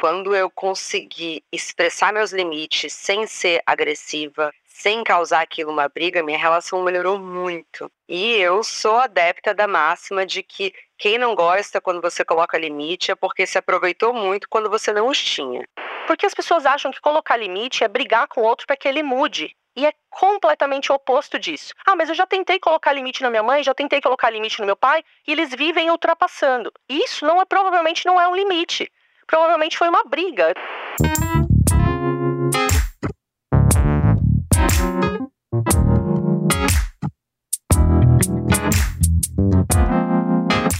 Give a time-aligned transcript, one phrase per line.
[0.00, 6.38] quando eu consegui expressar meus limites sem ser agressiva, sem causar aquilo uma briga, minha
[6.38, 7.92] relação melhorou muito.
[8.08, 13.10] E eu sou adepta da máxima de que quem não gosta quando você coloca limite
[13.10, 15.68] é porque se aproveitou muito quando você não os tinha.
[16.06, 19.02] Porque as pessoas acham que colocar limite é brigar com o outro para que ele
[19.02, 19.54] mude.
[19.76, 21.74] E é completamente oposto disso.
[21.86, 24.66] Ah, mas eu já tentei colocar limite na minha mãe, já tentei colocar limite no
[24.66, 26.72] meu pai, e eles vivem ultrapassando.
[26.88, 28.90] Isso não é provavelmente não é um limite.
[29.30, 30.52] Provavelmente foi uma briga.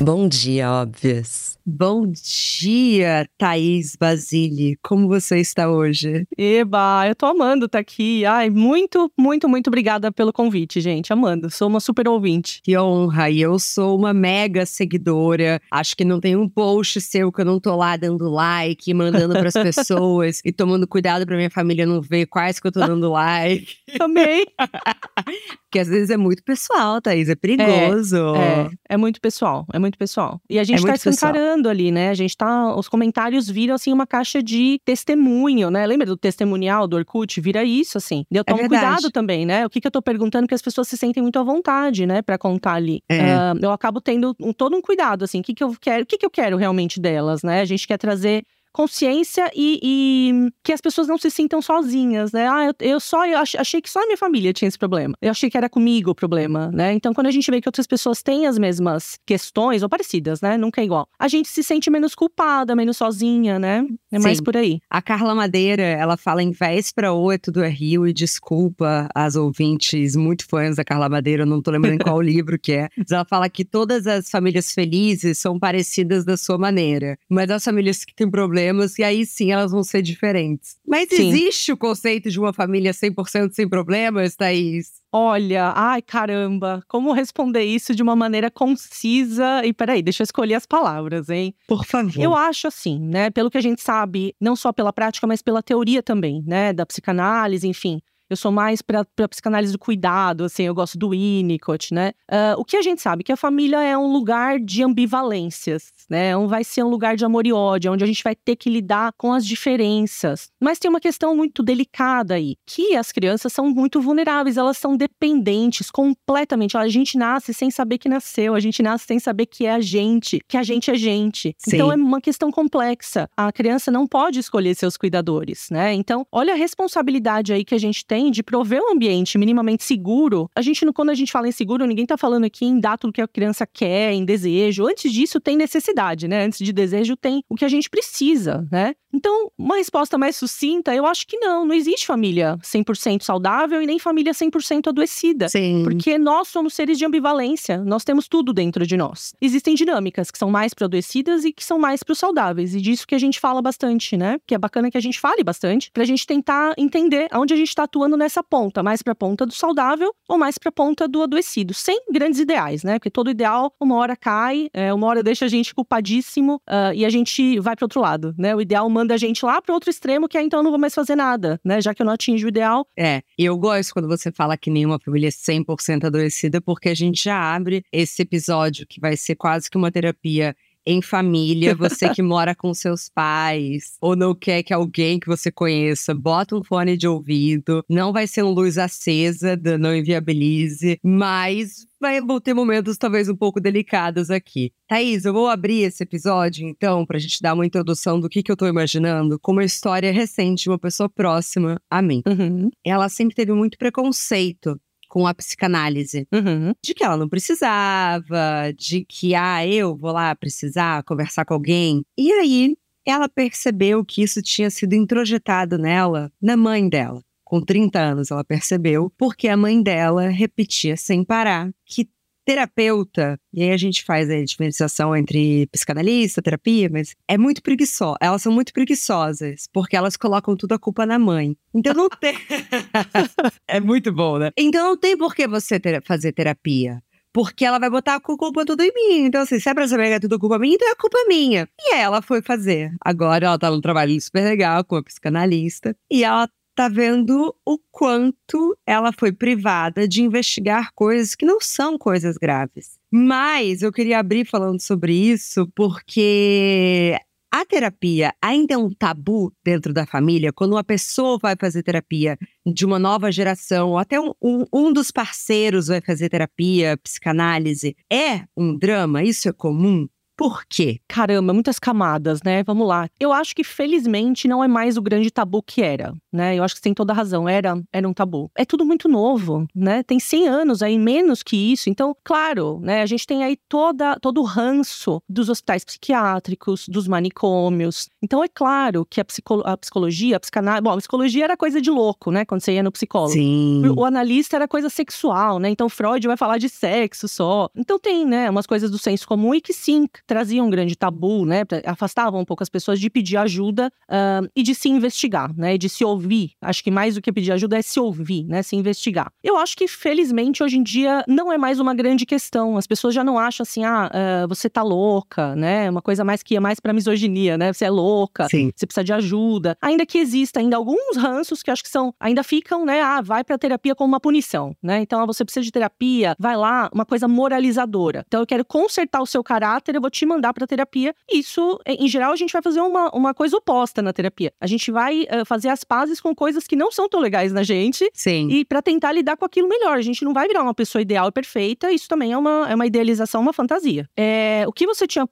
[0.02, 1.58] Bom dia, óbvias.
[1.66, 4.76] Bom dia, Thaís Basile.
[4.82, 6.26] Como você está hoje?
[6.36, 8.24] Eba, eu tô amando estar tá aqui.
[8.24, 11.12] Ai, muito, muito, muito obrigada pelo convite, gente.
[11.12, 11.50] Amando.
[11.50, 12.60] Sou uma super ouvinte.
[12.64, 13.28] Que honra.
[13.28, 15.60] E eu sou uma mega seguidora.
[15.70, 19.34] Acho que não tem um post seu que eu não tô lá dando like, mandando
[19.34, 23.10] pras pessoas e tomando cuidado pra minha família não ver quais que eu tô dando
[23.12, 23.76] like.
[23.98, 24.44] Também.
[25.70, 27.28] Porque às vezes é muito pessoal, Thaís.
[27.28, 28.34] É perigoso.
[28.34, 29.66] É, é, é muito pessoal.
[29.72, 30.40] É muito muito pessoal.
[30.48, 32.10] E a gente é tá escancarando ali, né?
[32.10, 32.74] A gente tá.
[32.74, 35.86] Os comentários viram assim uma caixa de testemunho, né?
[35.86, 37.40] Lembra do testemunial do Orkut?
[37.40, 38.24] Vira isso, assim.
[38.30, 39.66] Eu tomo é cuidado também, né?
[39.66, 42.22] O que, que eu tô perguntando que as pessoas se sentem muito à vontade, né?
[42.22, 43.02] Pra contar ali.
[43.08, 43.20] É.
[43.20, 45.40] Uh, eu acabo tendo um, todo um cuidado, assim.
[45.40, 47.60] O que, que eu quero, o que, que eu quero realmente delas, né?
[47.60, 52.48] A gente quer trazer consciência e, e, que as pessoas não se sintam sozinhas, né?
[52.48, 55.14] Ah, eu, eu só eu achei que só a minha família tinha esse problema.
[55.20, 56.92] Eu achei que era comigo o problema, né?
[56.92, 60.56] Então, quando a gente vê que outras pessoas têm as mesmas questões, ou parecidas, né?
[60.56, 61.08] Nunca é igual.
[61.18, 63.84] A gente se sente menos culpada, menos sozinha, né?
[64.12, 64.44] É mais Sim.
[64.44, 64.80] por aí.
[64.88, 69.36] A Carla Madeira, ela fala em véspera ou é tudo é Rio e desculpa as
[69.36, 72.88] ouvintes muito fãs da Carla Madeira, eu não tô lembrando qual livro que é.
[72.96, 77.18] Mas ela fala que todas as famílias felizes são parecidas da sua maneira.
[77.28, 80.76] Mas as famílias que têm problemas problemas, e aí sim elas vão ser diferentes.
[80.86, 81.28] Mas sim.
[81.28, 85.00] existe o conceito de uma família 100% sem problemas, Thaís?
[85.12, 89.62] Olha, ai caramba, como responder isso de uma maneira concisa?
[89.64, 91.54] E peraí, deixa eu escolher as palavras, hein?
[91.66, 92.20] Por favor.
[92.20, 93.30] Eu acho assim, né?
[93.30, 96.72] Pelo que a gente sabe, não só pela prática, mas pela teoria também, né?
[96.72, 98.00] Da psicanálise, enfim.
[98.30, 102.12] Eu sou mais para psicanálise do cuidado, assim, eu gosto do Winnicott, né?
[102.30, 103.24] Uh, o que a gente sabe?
[103.24, 106.36] Que a família é um lugar de ambivalências, né?
[106.36, 108.70] Um, vai ser um lugar de amor e ódio, onde a gente vai ter que
[108.70, 110.48] lidar com as diferenças.
[110.60, 114.96] Mas tem uma questão muito delicada aí, que as crianças são muito vulneráveis, elas são
[114.96, 116.76] dependentes completamente.
[116.76, 119.80] A gente nasce sem saber que nasceu, a gente nasce sem saber que é a
[119.80, 121.52] gente, que a gente é gente.
[121.58, 121.74] Sim.
[121.74, 123.28] Então é uma questão complexa.
[123.36, 125.92] A criança não pode escolher seus cuidadores, né?
[125.94, 129.82] Então, olha a responsabilidade aí que a gente tem também de prover um ambiente minimamente
[129.82, 130.50] seguro.
[130.54, 133.12] A gente, quando a gente fala em seguro, ninguém tá falando aqui em dar tudo
[133.12, 134.86] que a criança quer, em desejo.
[134.86, 136.44] Antes disso, tem necessidade, né?
[136.44, 138.94] Antes de desejo, tem o que a gente precisa, né?
[139.12, 141.66] Então, uma resposta mais sucinta, eu acho que não.
[141.66, 145.48] Não existe família 100% saudável e nem família 100% adoecida.
[145.48, 145.82] Sim.
[145.82, 147.78] Porque nós somos seres de ambivalência.
[147.78, 149.34] Nós temos tudo dentro de nós.
[149.40, 152.74] Existem dinâmicas que são mais para adoecidas e que são mais para os saudáveis.
[152.74, 154.38] E disso que a gente fala bastante, né?
[154.46, 157.74] Que é bacana que a gente fale bastante, pra gente tentar entender aonde a gente
[157.74, 161.08] tá atuando nessa ponta, mais para a ponta do saudável ou mais para a ponta
[161.08, 162.98] do adoecido, sem grandes ideais, né?
[162.98, 167.04] Porque todo ideal uma hora cai, é, uma hora deixa a gente culpadíssimo uh, e
[167.04, 168.54] a gente vai para outro lado, né?
[168.54, 170.78] O ideal manda a gente lá para outro extremo que é então eu não vou
[170.78, 171.80] mais fazer nada, né?
[171.80, 172.86] Já que eu não atinjo o ideal.
[172.96, 176.94] É, e eu gosto quando você fala que nenhuma família é 100% adoecida, porque a
[176.94, 180.54] gente já abre esse episódio que vai ser quase que uma terapia
[180.90, 185.50] em família, você que mora com seus pais ou não quer que alguém que você
[185.50, 191.86] conheça bota um fone de ouvido, não vai ser uma luz acesa, não inviabilize, mas
[192.00, 194.72] vai, vão ter momentos talvez um pouco delicados aqui.
[194.88, 198.50] Thaís, eu vou abrir esse episódio, então, pra gente dar uma introdução do que, que
[198.50, 202.22] eu tô imaginando, com uma história recente de uma pessoa próxima a mim.
[202.26, 202.70] Uhum.
[202.84, 204.80] Ela sempre teve muito preconceito
[205.10, 206.26] com a psicanálise.
[206.32, 206.72] Uhum.
[206.82, 212.02] De que ela não precisava, de que, ah, eu vou lá precisar conversar com alguém.
[212.16, 217.20] E aí, ela percebeu que isso tinha sido introjetado nela, na mãe dela.
[217.44, 222.08] Com 30 anos, ela percebeu, porque a mãe dela repetia sem parar que
[222.44, 228.16] terapeuta, e aí a gente faz a diferenciação entre psicanalista, terapia, mas é muito preguiçosa.
[228.20, 231.56] Elas são muito preguiçosas, porque elas colocam tudo a culpa na mãe.
[231.72, 232.34] Então não tem.
[233.70, 234.50] é muito bom, né?
[234.56, 236.02] Então não tem por que você ter...
[236.04, 237.02] fazer terapia.
[237.32, 239.26] Porque ela vai botar a culpa tudo em mim.
[239.26, 241.68] Então, assim, se é pra saber que é tudo culpa minha, então é culpa minha.
[241.78, 242.92] E ela foi fazer.
[243.04, 245.94] Agora ela tá num trabalho super legal com a psicanalista.
[246.10, 251.98] E ela tá vendo o quanto ela foi privada de investigar coisas que não são
[251.98, 252.98] coisas graves.
[253.12, 257.16] Mas eu queria abrir falando sobre isso porque
[257.52, 260.52] a terapia ainda é um tabu dentro da família?
[260.52, 264.92] Quando uma pessoa vai fazer terapia de uma nova geração, ou até um, um, um
[264.92, 269.22] dos parceiros vai fazer terapia, psicanálise, é um drama?
[269.24, 270.08] Isso é comum?
[270.40, 270.98] Por quê?
[271.06, 272.62] Caramba, muitas camadas, né?
[272.62, 273.10] Vamos lá.
[273.20, 276.56] Eu acho que felizmente não é mais o grande tabu que era, né?
[276.56, 278.50] Eu acho que você tem toda a razão, era, era um tabu.
[278.56, 280.02] É tudo muito novo, né?
[280.02, 281.90] Tem 100 anos aí, menos que isso.
[281.90, 283.02] Então, claro, né?
[283.02, 288.08] A gente tem aí toda, todo o ranço dos hospitais psiquiátricos, dos manicômios.
[288.22, 289.26] Então, é claro que a,
[289.66, 290.82] a psicologia, a psicanálise...
[290.82, 292.46] Bom, a psicologia era coisa de louco, né?
[292.46, 293.34] Quando você ia no psicólogo.
[293.34, 293.82] Sim.
[293.94, 295.68] O analista era coisa sexual, né?
[295.68, 297.68] Então, Freud vai falar de sexo só.
[297.76, 298.48] Então, tem, né?
[298.48, 301.64] Umas coisas do senso comum e que sim, trazia um grande tabu, né?
[301.84, 305.76] Afastavam um pouco as pessoas de pedir ajuda uh, e de se investigar, né?
[305.76, 306.52] De se ouvir.
[306.62, 308.62] Acho que mais do que pedir ajuda é se ouvir, né?
[308.62, 309.32] Se investigar.
[309.42, 312.76] Eu acho que, felizmente, hoje em dia não é mais uma grande questão.
[312.76, 315.90] As pessoas já não acham assim, ah, uh, você tá louca, né?
[315.90, 317.72] Uma coisa mais que é mais pra misoginia, né?
[317.72, 318.70] Você é louca, Sim.
[318.72, 319.76] você precisa de ajuda.
[319.82, 323.02] Ainda que exista ainda alguns ranços que acho que são, ainda ficam, né?
[323.02, 325.00] Ah, vai pra terapia como uma punição, né?
[325.00, 328.22] Então, ah, você precisa de terapia, vai lá, uma coisa moralizadora.
[328.28, 331.14] Então, eu quero consertar o seu caráter, eu vou te te mandar para terapia.
[331.30, 334.52] Isso, em geral, a gente vai fazer uma, uma coisa oposta na terapia.
[334.60, 337.62] A gente vai uh, fazer as pazes com coisas que não são tão legais na
[337.62, 338.08] gente.
[338.12, 338.48] Sim.
[338.50, 339.96] E para tentar lidar com aquilo melhor.
[339.96, 341.90] A gente não vai virar uma pessoa ideal e perfeita.
[341.90, 344.08] Isso também é uma, é uma idealização, uma fantasia.
[344.16, 345.26] É, o que você tinha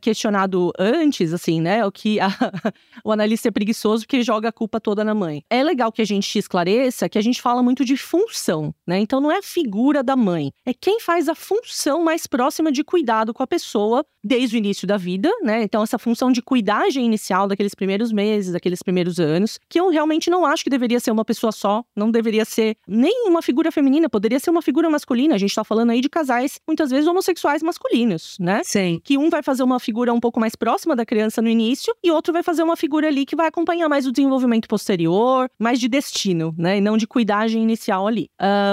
[0.00, 1.84] questionado antes, assim, né?
[1.84, 2.28] O que a,
[3.04, 5.42] o analista é preguiçoso porque joga a culpa toda na mãe.
[5.50, 8.98] É legal que a gente esclareça que a gente fala muito de função, né?
[8.98, 12.82] Então não é a figura da mãe, é quem faz a função mais próxima de
[12.84, 15.62] cuidado com a pessoa desde o início da vida, né?
[15.62, 20.30] Então essa função de cuidagem inicial daqueles primeiros meses, daqueles primeiros anos, que eu realmente
[20.30, 24.08] não acho que deveria ser uma pessoa só, não deveria ser nem uma figura feminina,
[24.08, 25.34] poderia ser uma figura masculina.
[25.34, 28.62] A gente tá falando aí de casais muitas vezes homossexuais masculinos, né?
[28.64, 29.00] Sim.
[29.02, 31.94] Que um vai fazer fazer uma figura um pouco mais próxima da criança no início
[32.02, 35.80] e outro vai fazer uma figura ali que vai acompanhar mais o desenvolvimento posterior, mais
[35.80, 36.78] de destino, né?
[36.78, 38.30] E não de cuidagem inicial ali.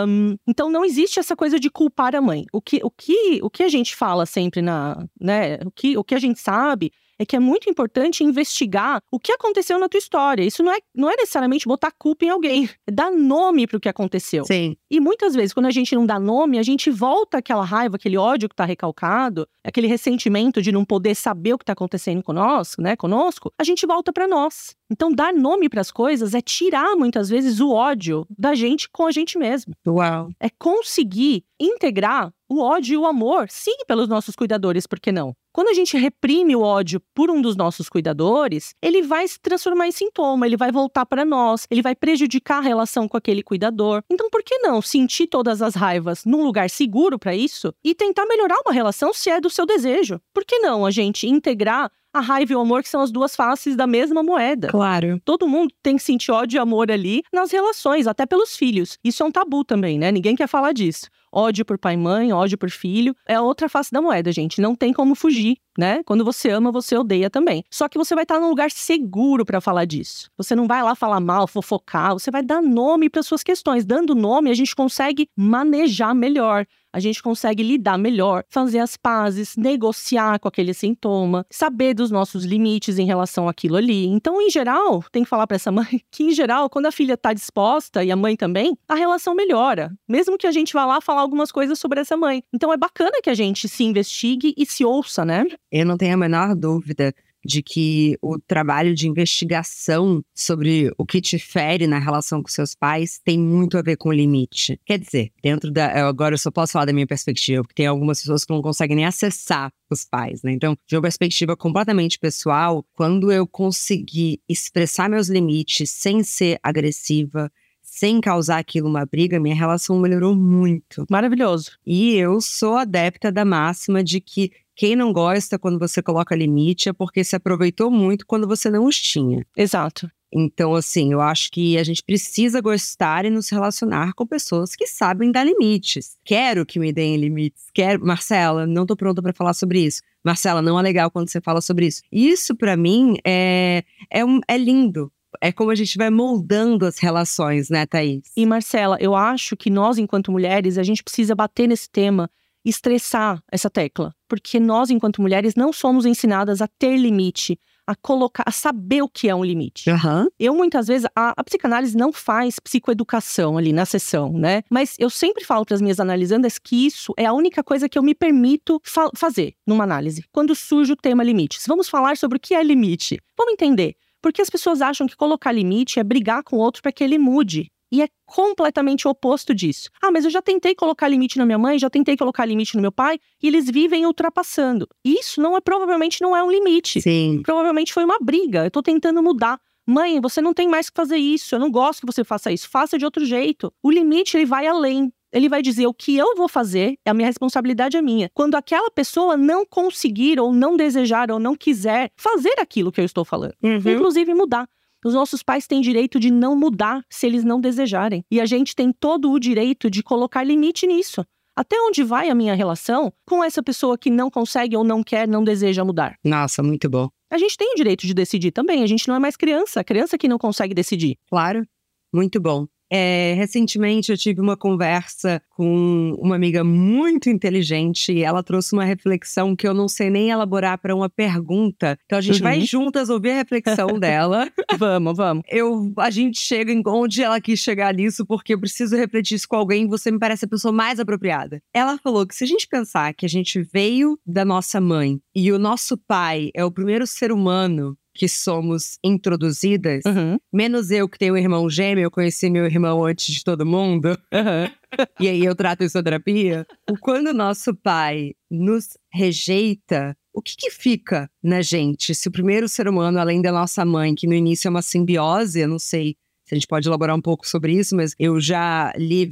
[0.08, 2.46] Um, então não existe essa coisa de culpar a mãe.
[2.54, 5.58] O que, o que, o que a gente fala sempre na, né?
[5.66, 9.31] O que, o que a gente sabe é que é muito importante investigar o que
[9.31, 10.44] aconteceu na tua história.
[10.44, 13.79] Isso não é, não é necessariamente botar culpa em alguém, é dar nome para o
[13.79, 14.45] que aconteceu.
[14.45, 14.75] Sim.
[14.89, 18.17] E muitas vezes, quando a gente não dá nome, a gente volta aquela raiva, aquele
[18.17, 22.81] ódio que está recalcado, aquele ressentimento de não poder saber o que está acontecendo conosco,
[22.81, 24.75] né, conosco, a gente volta para nós.
[24.91, 29.06] Então, dar nome para as coisas é tirar muitas vezes o ódio da gente com
[29.06, 29.73] a gente mesmo.
[29.88, 30.29] Uau.
[30.39, 35.36] É conseguir integrar o ódio e o amor, sim, pelos nossos cuidadores, por que não?
[35.51, 39.88] Quando a gente reprime o ódio por um dos nossos cuidadores, ele vai se transformar
[39.88, 44.03] em sintoma, ele vai voltar para nós, ele vai prejudicar a relação com aquele cuidador.
[44.12, 48.25] Então, por que não sentir todas as raivas num lugar seguro para isso e tentar
[48.25, 50.19] melhorar uma relação se é do seu desejo?
[50.33, 53.36] Por que não a gente integrar a raiva e o amor, que são as duas
[53.36, 54.69] faces da mesma moeda.
[54.69, 55.21] Claro.
[55.25, 58.98] Todo mundo tem que sentir ódio e amor ali nas relações, até pelos filhos.
[59.03, 60.13] Isso é um tabu também, né?
[60.13, 63.92] Ninguém quer falar disso ódio por pai e mãe, ódio por filho, é outra face
[63.92, 64.62] da moeda, gente.
[64.62, 66.02] Não tem como fugir, né?
[66.06, 67.64] Quando você ama, você odeia também.
[67.70, 70.32] Só que você vai estar num lugar seguro para falar disso.
[70.38, 73.86] Você não vai lá falar mal, fofocar, você vai dar nome para suas questões.
[73.86, 76.66] Dando nome, a gente consegue manejar melhor
[76.96, 82.46] a gente consegue lidar melhor, fazer as pazes, negociar com aquele sintoma, saber dos nossos
[82.46, 84.06] limites em relação àquilo ali.
[84.06, 87.15] Então, em geral, tem que falar para essa mãe que, em geral, quando a filha
[87.15, 91.01] está disposta e a mãe também, a relação melhora, mesmo que a gente vá lá
[91.01, 92.44] falar algumas coisas sobre essa mãe.
[92.53, 95.46] Então, é bacana que a gente se investigue e se ouça, né?
[95.72, 97.13] Eu não tenho a menor dúvida
[97.46, 102.74] de que o trabalho de investigação sobre o que te fere na relação com seus
[102.74, 104.79] pais tem muito a ver com o limite.
[104.84, 106.08] Quer dizer, dentro da.
[106.08, 108.96] Agora eu só posso falar da minha perspectiva, porque tem algumas pessoas que não conseguem
[108.96, 110.51] nem acessar os pais, né?
[110.51, 117.51] Então, de uma perspectiva completamente pessoal, quando eu consegui expressar meus limites sem ser agressiva,
[117.96, 121.06] sem causar aquilo uma briga, minha relação melhorou muito.
[121.10, 121.72] Maravilhoso.
[121.86, 126.90] E eu sou adepta da máxima de que quem não gosta quando você coloca limite
[126.90, 129.46] é porque se aproveitou muito quando você não os tinha.
[129.56, 130.12] Exato.
[130.30, 134.86] Então, assim, eu acho que a gente precisa gostar e nos relacionar com pessoas que
[134.86, 136.18] sabem dar limites.
[136.25, 137.68] Quero que me deem limites.
[137.74, 140.02] Quero, Marcela, não tô pronta para falar sobre isso.
[140.22, 142.02] Marcela, não é legal quando você fala sobre isso.
[142.12, 145.10] Isso para mim é, é, um, é lindo,
[145.42, 148.24] é como a gente vai moldando as relações, né, Thaís?
[148.36, 152.30] E Marcela, eu acho que nós, enquanto mulheres, a gente precisa bater nesse tema
[152.65, 158.44] estressar essa tecla, porque nós, enquanto mulheres, não somos ensinadas a ter limite, a colocar,
[158.46, 159.89] a saber o que é um limite.
[159.89, 160.27] Aham.
[160.39, 164.63] Eu, muitas vezes, a, a psicanálise não faz psicoeducação ali na sessão, né?
[164.70, 167.98] Mas eu sempre falo para as minhas analisandas que isso é a única coisa que
[167.98, 170.24] eu me permito fa fazer numa análise.
[170.32, 171.65] Quando surge o tema limites.
[171.68, 173.20] Vamos falar sobre o que é limite.
[173.38, 173.96] Vamos entender.
[174.25, 177.15] Porque as pessoas acham que colocar limite é brigar com o outro para que ele
[177.15, 177.67] mude.
[177.91, 179.91] E é completamente o oposto disso.
[180.01, 182.82] Ah, mas eu já tentei colocar limite na minha mãe, já tentei colocar limite no
[182.82, 184.88] meu pai, e eles vivem ultrapassando.
[185.05, 187.03] Isso não é provavelmente não é um limite.
[187.03, 187.44] Sim.
[187.44, 188.65] Provavelmente foi uma briga.
[188.65, 189.60] Eu tô tentando mudar.
[189.88, 191.53] Mãe, você não tem mais que fazer isso.
[191.53, 192.67] Eu não gosto que você faça isso.
[192.67, 193.72] Faça de outro jeito.
[193.84, 195.13] O limite ele vai além.
[195.36, 198.32] Ele vai dizer o que eu vou fazer, a minha responsabilidade é minha.
[198.34, 203.06] Quando aquela pessoa não conseguir ou não desejar ou não quiser fazer aquilo que eu
[203.06, 203.75] estou falando, Uhum.
[203.86, 204.65] inclusive mudar.
[205.04, 208.24] Os nossos pais têm direito de não mudar se eles não desejarem.
[208.32, 211.24] E a gente tem todo o direito de colocar limite nisso.
[211.56, 215.27] Até onde vai a minha relação com essa pessoa que não consegue ou não quer,
[215.27, 216.15] não deseja mudar?
[216.24, 217.08] Nossa, muito bom.
[217.32, 218.84] A gente tem o direito de decidir também.
[218.84, 219.80] A gente não é mais criança.
[219.82, 221.18] A criança que não consegue decidir.
[221.30, 221.65] Claro,
[222.13, 222.65] muito bom.
[222.92, 228.84] É, recentemente eu tive uma conversa com uma amiga muito inteligente e ela trouxe uma
[228.86, 231.98] reflexão que eu não sei nem elaborar para uma pergunta.
[232.06, 232.44] Então a gente Uhum.
[232.44, 234.48] vai juntas ouvir a reflexão dela.
[234.77, 235.44] vamos, vamos.
[235.50, 239.48] Eu, a gente chega em onde ela quis chegar nisso porque eu preciso refletir isso
[239.48, 241.62] com alguém e você me parece a pessoa mais apropriada.
[241.74, 245.51] Ela falou que se a gente pensar que a gente veio da nossa mãe e
[245.51, 251.17] o nosso pai é o primeiro ser humano que somos introduzidas, Uhum, Menos eu que
[251.19, 254.17] tenho um irmão gêmeo, eu conheci meu irmão antes de todo mundo.
[254.34, 254.72] uhum.
[255.19, 256.65] e aí eu trato isso terapia.
[257.01, 262.15] Quando o nosso pai nos rejeita, o que que fica na gente?
[262.15, 265.60] Se o primeiro ser humano, além da nossa mãe, que no início é uma simbiose,
[265.60, 268.93] eu não sei se a gente pode elaborar um pouco sobre isso, mas eu já
[268.98, 269.29] li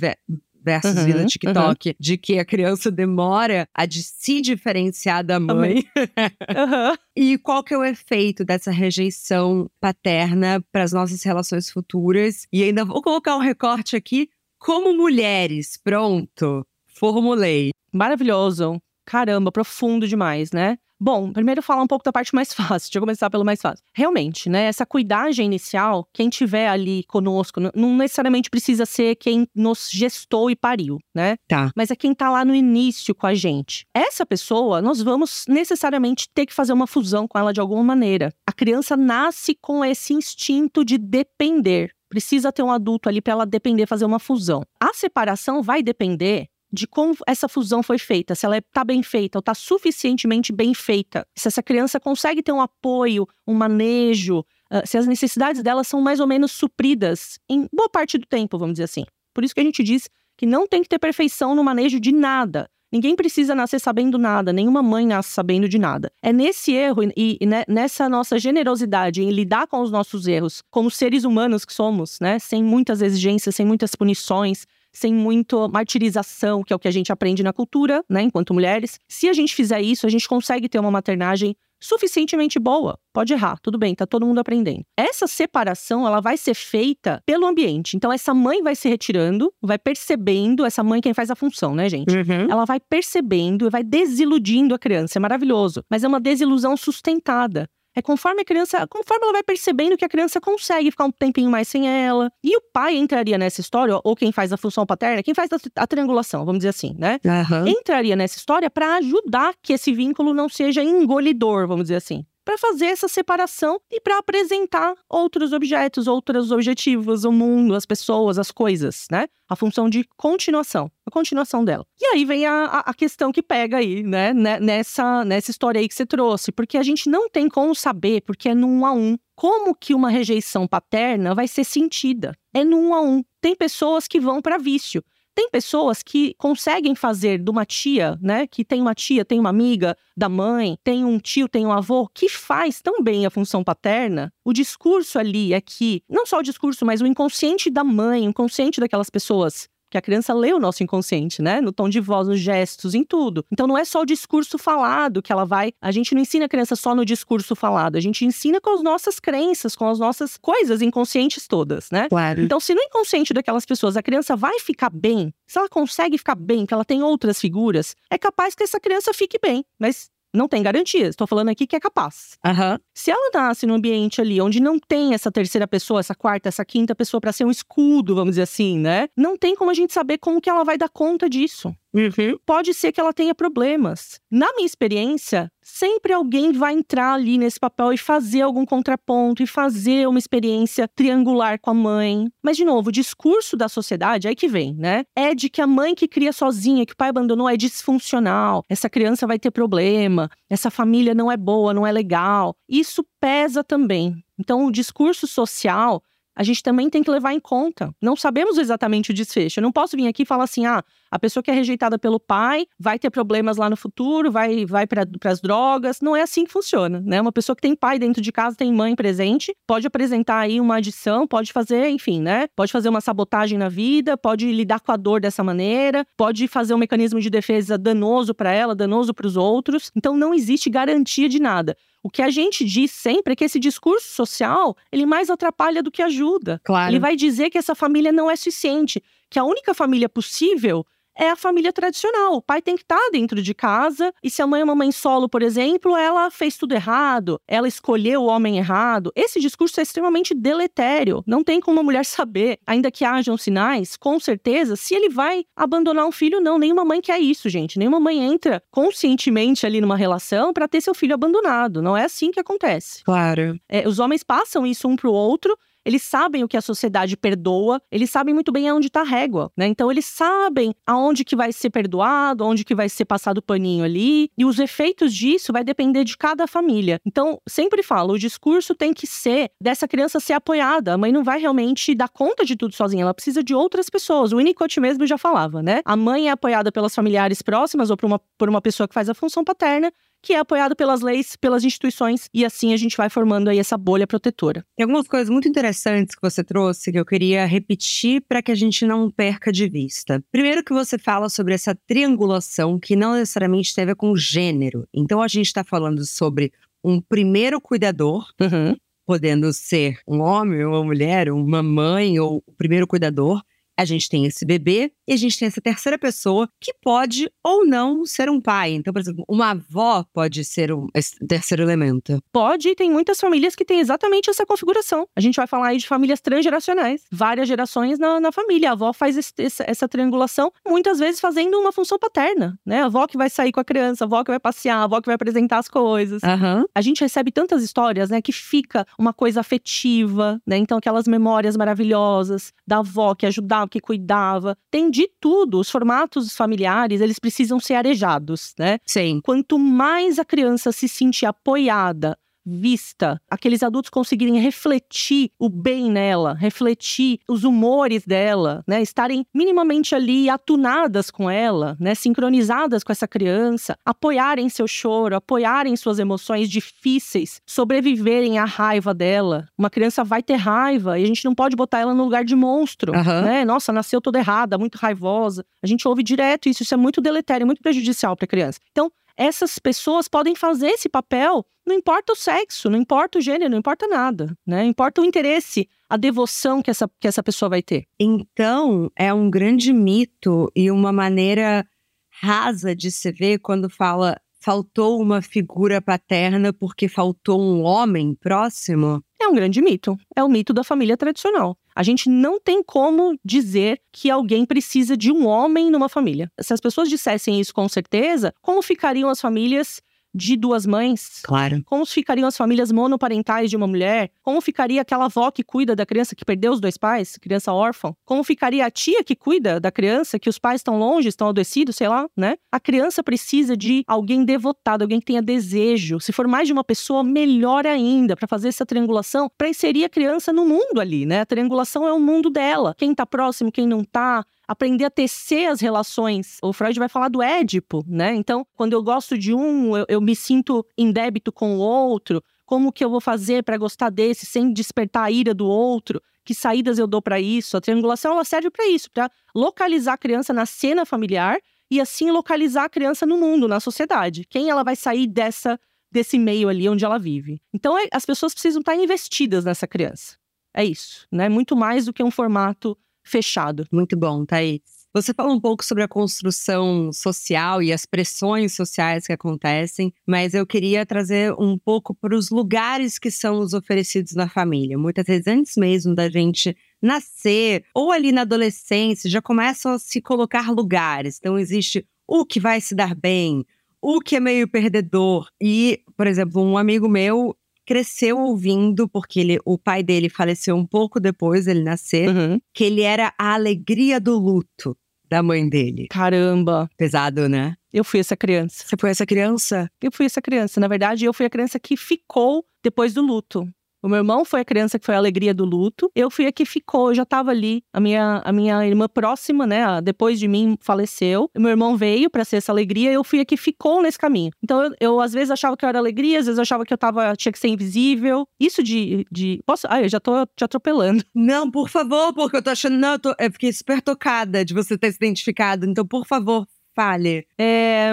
[0.64, 5.24] ve- versos Uhum, vi no TikTok de que a criança demora a de se diferenciar
[5.24, 5.84] da mãe.
[6.56, 6.98] Aham.
[7.16, 12.48] E qual que é o efeito dessa rejeição paterna para as nossas relações futuras?
[12.52, 14.30] E ainda vou colocar um recorte aqui.
[14.58, 17.72] Como mulheres, pronto, formulei.
[17.94, 18.82] Maravilhoso.
[19.06, 20.78] Caramba, profundo demais, né?
[21.04, 22.88] Bom, primeiro falar um pouco da parte mais fácil.
[22.88, 23.84] Deixa eu começar pelo mais fácil.
[23.94, 24.68] Realmente, né?
[24.68, 30.56] Essa cuidagem inicial, quem tiver ali conosco, não necessariamente precisa ser quem nos gestou e
[30.56, 31.36] pariu, né?
[31.46, 31.72] Tá.
[31.76, 33.86] Mas é quem tá lá no início com a gente.
[33.94, 38.32] Essa pessoa, nós vamos necessariamente ter que fazer uma fusão com ela de alguma maneira.
[38.48, 41.92] A criança nasce com esse instinto de depender.
[42.08, 44.64] Precisa ter um adulto ali para ela depender, fazer uma fusão.
[44.80, 49.38] A separação vai depender de como essa fusão foi feita, se ela está bem feita
[49.38, 54.84] ou está suficientemente bem feita, se essa criança consegue ter um apoio, um manejo, ah,
[54.84, 58.74] se as necessidades dela são mais ou menos supridas em boa parte do tempo, vamos
[58.74, 59.06] dizer assim.
[59.36, 62.12] Por isso que a gente diz que não tem que ter perfeição no manejo de
[62.12, 62.68] nada.
[62.92, 66.12] Ninguém precisa nascer sabendo nada, nenhuma mãe nasce sabendo de nada.
[66.22, 70.62] É nesse erro e, e ne- nessa nossa generosidade em lidar com os nossos erros,
[70.70, 72.38] como seres humanos que somos, né?
[72.38, 77.12] Sem muitas exigências, sem muitas punições, sem muito martirização, que é o que a gente
[77.12, 79.00] aprende na cultura, né, enquanto mulheres.
[79.08, 82.98] Se a gente fizer isso, a gente consegue ter uma maternagem suficientemente boa.
[83.12, 84.86] Pode errar, tudo bem, tá todo mundo aprendendo.
[84.98, 87.98] Essa separação, ela vai ser feita pelo ambiente.
[87.98, 91.90] Então essa mãe vai se retirando, vai percebendo, essa mãe quem faz a função, né,
[91.90, 92.14] gente?
[92.50, 95.20] Ela vai percebendo e vai desiludindo a criança.
[95.20, 95.84] É maravilhoso.
[95.90, 97.68] Mas é uma desilusão sustentada.
[97.96, 101.50] É conforme a criança, conforme ela vai percebendo que a criança consegue ficar um tempinho
[101.50, 102.32] mais sem ela.
[102.44, 105.88] E o pai entraria nessa história, ou quem faz a função paterna, quem faz a,
[105.88, 107.20] triangulação, vamos dizer assim, né?
[107.26, 107.68] Aham.
[107.68, 112.26] Entraria nessa história para ajudar que esse vínculo não seja engolidor, vamos dizer assim.
[112.46, 118.38] Para fazer essa separação e para apresentar outros objetos, outros objetivos, o mundo, as pessoas,
[118.38, 119.28] as coisas, né?
[119.50, 121.86] A função de continuação, a continuação dela.
[122.02, 124.34] E aí vem a, a- questão que pega aí, né?
[124.34, 128.22] ne- Nessa, nessa história aí que você trouxe, porque a gente não tem como saber,
[128.22, 132.34] porque é no um a um, como que uma rejeição paterna vai ser sentida.
[132.54, 133.24] É no um a um.
[133.42, 135.04] Tem pessoas que vão para vício.
[135.36, 138.46] Tem pessoas que conseguem fazer de uma tia, né?
[138.46, 142.08] Que tem uma tia, tem uma amiga da mãe, tem um tio, tem um avô,
[142.14, 144.32] que faz tão bem a função paterna.
[144.46, 148.30] O discurso ali é que, não só o discurso, mas o inconsciente da mãe, o
[148.30, 149.68] inconsciente daquelas pessoas.
[149.94, 151.62] Que a criança lê o nosso inconsciente, né?
[151.62, 153.46] No tom de voz, nos gestos, em tudo.
[153.52, 155.72] Então não é só o discurso falado que ela vai.
[155.80, 158.82] A gente não ensina a criança só no discurso falado, a gente ensina com as
[158.82, 162.10] nossas crenças, com as nossas coisas inconscientes todas, né?
[162.10, 162.42] Claro.
[162.42, 166.34] Então, se no inconsciente daquelas pessoas a criança vai ficar bem, se ela consegue ficar
[166.34, 169.64] bem, que ela tem outras figuras, é capaz que essa criança fique bem.
[169.78, 171.10] Mas não tem garantias.
[171.10, 172.38] Estou falando aqui que é capaz.
[172.46, 172.80] Aham.
[172.94, 176.66] Se ela nasce num ambiente ali onde não tem essa terceira pessoa, essa quarta, essa
[176.66, 179.08] quinta pessoa para ser um escudo, vamos dizer assim, né?
[179.16, 182.38] Não tem como a gente saber como que ela vai dar conta disso Uhum.
[182.44, 184.20] pode ser que ela tenha problemas.
[184.32, 189.48] Na minha experiência, sempre alguém vai entrar ali nesse papel e fazer algum contraponto e
[189.48, 192.28] fazer uma experiência triangular com a mãe.
[192.44, 195.04] Mas, de novo, o discurso da sociedade, aí que vem, né?
[195.16, 198.90] É de que a mãe que cria sozinha, que o pai abandonou, é disfuncional, essa
[198.90, 202.56] criança vai ter problema, essa família não é boa, não é legal.
[202.68, 204.24] Isso pesa também.
[204.38, 206.02] Então, o discurso social
[206.36, 207.94] a gente também tem que levar em conta.
[208.02, 209.60] Não sabemos exatamente o desfecho.
[209.60, 212.20] Eu não posso vir aqui e falar assim: ah, a pessoa que é rejeitada pelo
[212.20, 216.02] pai vai ter problemas lá no futuro, vai, vai para as drogas.
[216.02, 217.22] Não é assim que funciona, né?
[217.22, 220.78] Uma pessoa que tem pai dentro de casa, tem mãe presente, pode apresentar aí uma
[220.78, 222.48] adição, pode fazer, enfim, né?
[222.56, 226.74] Pode fazer uma sabotagem na vida, pode lidar com a dor dessa maneira, pode fazer
[226.74, 229.92] um mecanismo de defesa danoso para ela, danoso para os outros.
[229.96, 231.78] Então não existe garantia de nada.
[232.04, 235.90] O que a gente diz sempre é que esse discurso social, ele mais atrapalha do
[235.90, 236.60] que ajuda.
[236.62, 236.92] Claro.
[236.92, 240.86] Ele vai dizer que essa família não é suficiente, que a única família possível
[241.18, 242.34] é a família tradicional.
[242.36, 244.14] O pai tem que estar tá dentro de casa.
[244.24, 247.68] E se a mãe é uma mãe solo, por exemplo, ela fez tudo errado, ela
[247.68, 249.12] escolheu o homem errado.
[249.16, 251.24] Esse discurso é extremamente deletério.
[251.26, 255.46] Não tem como uma mulher saber, ainda que hajam sinais, com certeza, se ele vai
[255.56, 256.58] abandonar um filho, não.
[256.58, 257.78] Nenhuma mãe quer isso, gente.
[257.78, 261.82] Nenhuma mãe entra conscientemente ali numa relação para ter seu filho abandonado.
[261.82, 263.04] Não é assim que acontece.
[263.04, 263.60] Claro.
[263.68, 267.82] É, os homens passam isso um pro outro eles sabem o que a sociedade perdoa,
[267.92, 269.68] eles sabem muito bem aonde está a régua, né?
[269.68, 273.84] Então eles sabem aonde que vai ser perdoado, aonde que vai ser passado o paninho
[273.84, 277.00] ali, e os efeitos disso vai depender de cada família.
[277.06, 280.94] Então, sempre falo, o discurso tem que ser dessa criança ser apoiada.
[280.94, 284.32] A mãe não vai realmente dar conta de tudo sozinha, ela precisa de outras pessoas.
[284.32, 285.82] O Winnicott mesmo já falava, né?
[285.86, 289.10] A mãe é apoiada pelas familiares próximas ou por uma, por uma pessoa que faz
[289.10, 289.92] a função paterna,
[290.24, 293.78] que é apoiado pelas leis, pelas instituições, e assim a gente vai formando aí essa
[293.78, 294.66] bolha protetora.
[294.76, 298.56] Tem algumas coisas muito interessantes que você trouxe que eu queria repetir para que a
[298.56, 300.24] gente não perca de vista.
[300.32, 304.88] Primeiro que você fala sobre essa triangulação que não necessariamente tem a ver com gênero.
[304.94, 308.78] Então a gente está falando sobre um primeiro cuidador, uhum.
[309.06, 313.42] podendo ser um homem, uma mulher, uma mãe ou o primeiro cuidador,
[313.78, 317.66] a gente tem esse bebê e a gente tem essa terceira pessoa que pode ou
[317.66, 318.74] não ser um pai.
[318.74, 322.22] Então, por exemplo, uma avó pode ser um esse terceiro elemento.
[322.32, 325.08] Pode, e tem muitas famílias que têm exatamente essa configuração.
[325.16, 328.70] A gente vai falar aí de famílias transgeracionais, várias gerações na, na família.
[328.70, 332.82] A avó faz esse, essa, essa, triangulação, muitas vezes fazendo uma função paterna, né?
[332.82, 335.02] A avó que vai sair com a criança, a avó que vai passear, a avó
[335.02, 336.22] que vai apresentar as coisas.
[336.24, 336.66] Uhum.
[336.74, 340.58] A gente recebe tantas histórias, né, que fica uma coisa afetiva, né?
[340.58, 344.58] Então, aquelas memórias maravilhosas da avó que ajudava, que cuidava.
[344.72, 345.60] Tem de tudo.
[345.60, 348.78] Os formatos familiares, eles precisam ser arejados, né?
[348.86, 349.20] Sim.
[349.24, 356.34] Quanto mais a criança se sentir apoiada, vista, aqueles adultos conseguirem refletir o bem nela,
[356.34, 363.08] refletir os humores dela, né, estarem minimamente ali atunadas com ela, né, sincronizadas com essa
[363.08, 369.48] criança, apoiarem seu choro, apoiarem suas emoções difíceis, sobreviverem à raiva dela.
[369.58, 372.36] Uma criança vai ter raiva e a gente não pode botar ela no lugar de
[372.36, 373.22] monstro, uhum.
[373.22, 373.46] né?
[373.46, 375.46] Nossa, nasceu toda errada, muito raivosa.
[375.62, 378.60] A gente ouve direto isso, isso é muito deletério, muito prejudicial para a criança.
[378.72, 383.52] Então, essas pessoas podem fazer esse papel, não importa o sexo, não importa o gênero,
[383.52, 384.66] não importa nada, né?
[384.66, 387.86] Importa o interesse, a devoção que essa, que essa pessoa vai ter.
[388.00, 391.66] Então, é um grande mito e uma maneira
[392.10, 399.02] rasa de se ver quando fala faltou uma figura paterna porque faltou um homem próximo?
[399.22, 399.98] É um grande mito.
[400.14, 401.58] É o mito da família tradicional.
[401.74, 406.30] A gente não tem como dizer que alguém precisa de um homem numa família.
[406.42, 409.82] Se as pessoas dissessem isso com certeza, como ficariam as famílias
[410.14, 411.22] de duas mães?
[411.24, 411.62] Claro.
[411.66, 414.12] Como ficariam as famílias monoparentais de uma mulher?
[414.22, 417.96] Como ficaria aquela avó que cuida da criança que perdeu os dois pais, criança órfã?
[418.06, 421.76] Como ficaria a tia que cuida da criança que os pais estão longe, estão adoecidos,
[421.76, 422.36] sei lá, né?
[422.52, 426.00] A criança precisa de alguém devotado, alguém que tenha desejo.
[426.00, 429.90] Se for mais de uma pessoa, melhor ainda, para fazer essa triangulação, para inserir a
[429.90, 431.22] criança no mundo ali, né?
[431.22, 432.76] A triangulação é o mundo dela.
[432.78, 436.38] Quem tá próximo, quem não tá, aprender a tecer as relações.
[436.42, 438.14] O Freud vai falar do Édipo, né?
[438.16, 442.24] Então, quando eu gosto de um, eu, eu me sinto em débito com o outro.
[442.46, 446.02] Como que eu vou fazer para gostar desse sem despertar a ira do outro?
[446.26, 447.58] Que saídas eu dou para isso?
[447.58, 452.12] A triangulação ela serve para isso, para localizar a criança na cena familiar e assim
[452.12, 454.26] localizar a criança no mundo, na sociedade.
[454.30, 455.60] Quem ela vai sair dessa
[455.92, 457.40] desse meio ali onde ela vive.
[457.54, 460.18] Então, é, as pessoas precisam estar investidas nessa criança.
[460.52, 461.30] É isso, né?
[461.30, 463.66] Muito mais do que um formato fechado.
[463.72, 464.62] Muito bom, Thaís.
[464.96, 470.36] Você fala um pouco sobre a construção social e as pressões sociais que acontecem, mas
[470.36, 474.78] eu queria trazer um pouco para os lugares que são os oferecidos na família.
[474.78, 480.00] Muitas vezes, antes mesmo da gente nascer, ou ali na adolescência, já começam a se
[480.00, 481.18] colocar lugares.
[481.18, 483.44] Então, existe o que vai se dar bem,
[483.82, 485.28] o que é meio perdedor.
[485.42, 487.36] E, por exemplo, um amigo meu
[487.66, 492.40] cresceu ouvindo, porque ele, o pai dele faleceu um pouco depois dele nascer, Uhum.
[492.54, 494.78] que ele era a alegria do luto
[495.10, 495.88] da mãe dele.
[495.90, 497.56] Caramba, Pesado, né?
[497.72, 498.64] eu fui essa criança.
[498.68, 499.70] Você foi essa criança?
[499.82, 500.60] Eu fui essa criança.
[500.60, 503.48] Na verdade, eu fui a criança que ficou depois do luto.
[503.84, 505.92] O meu irmão foi a criança que foi a alegria do luto.
[505.94, 507.62] Eu fui a que ficou, eu já tava ali.
[507.74, 511.30] A minha, a minha irmã próxima, né, depois de mim, faleceu.
[511.38, 514.32] Meu irmão veio pra ser essa alegria eu fui a que ficou nesse caminho.
[514.42, 516.78] Então, eu, eu, às vezes achava que eu era alegria, às vezes achava que eu
[516.78, 518.26] tava, tinha que ser invisível.
[518.40, 519.06] Isso de.
[519.12, 519.68] de posso.
[519.70, 521.04] Ai, eu já tô te atropelando.
[521.14, 522.78] Não, por favor, porque eu tô achando.
[522.78, 525.66] Não, eu, tô, eu fiquei super tocada de você ter se identificado.
[525.66, 527.26] Então, por favor, fale.
[527.38, 527.92] É,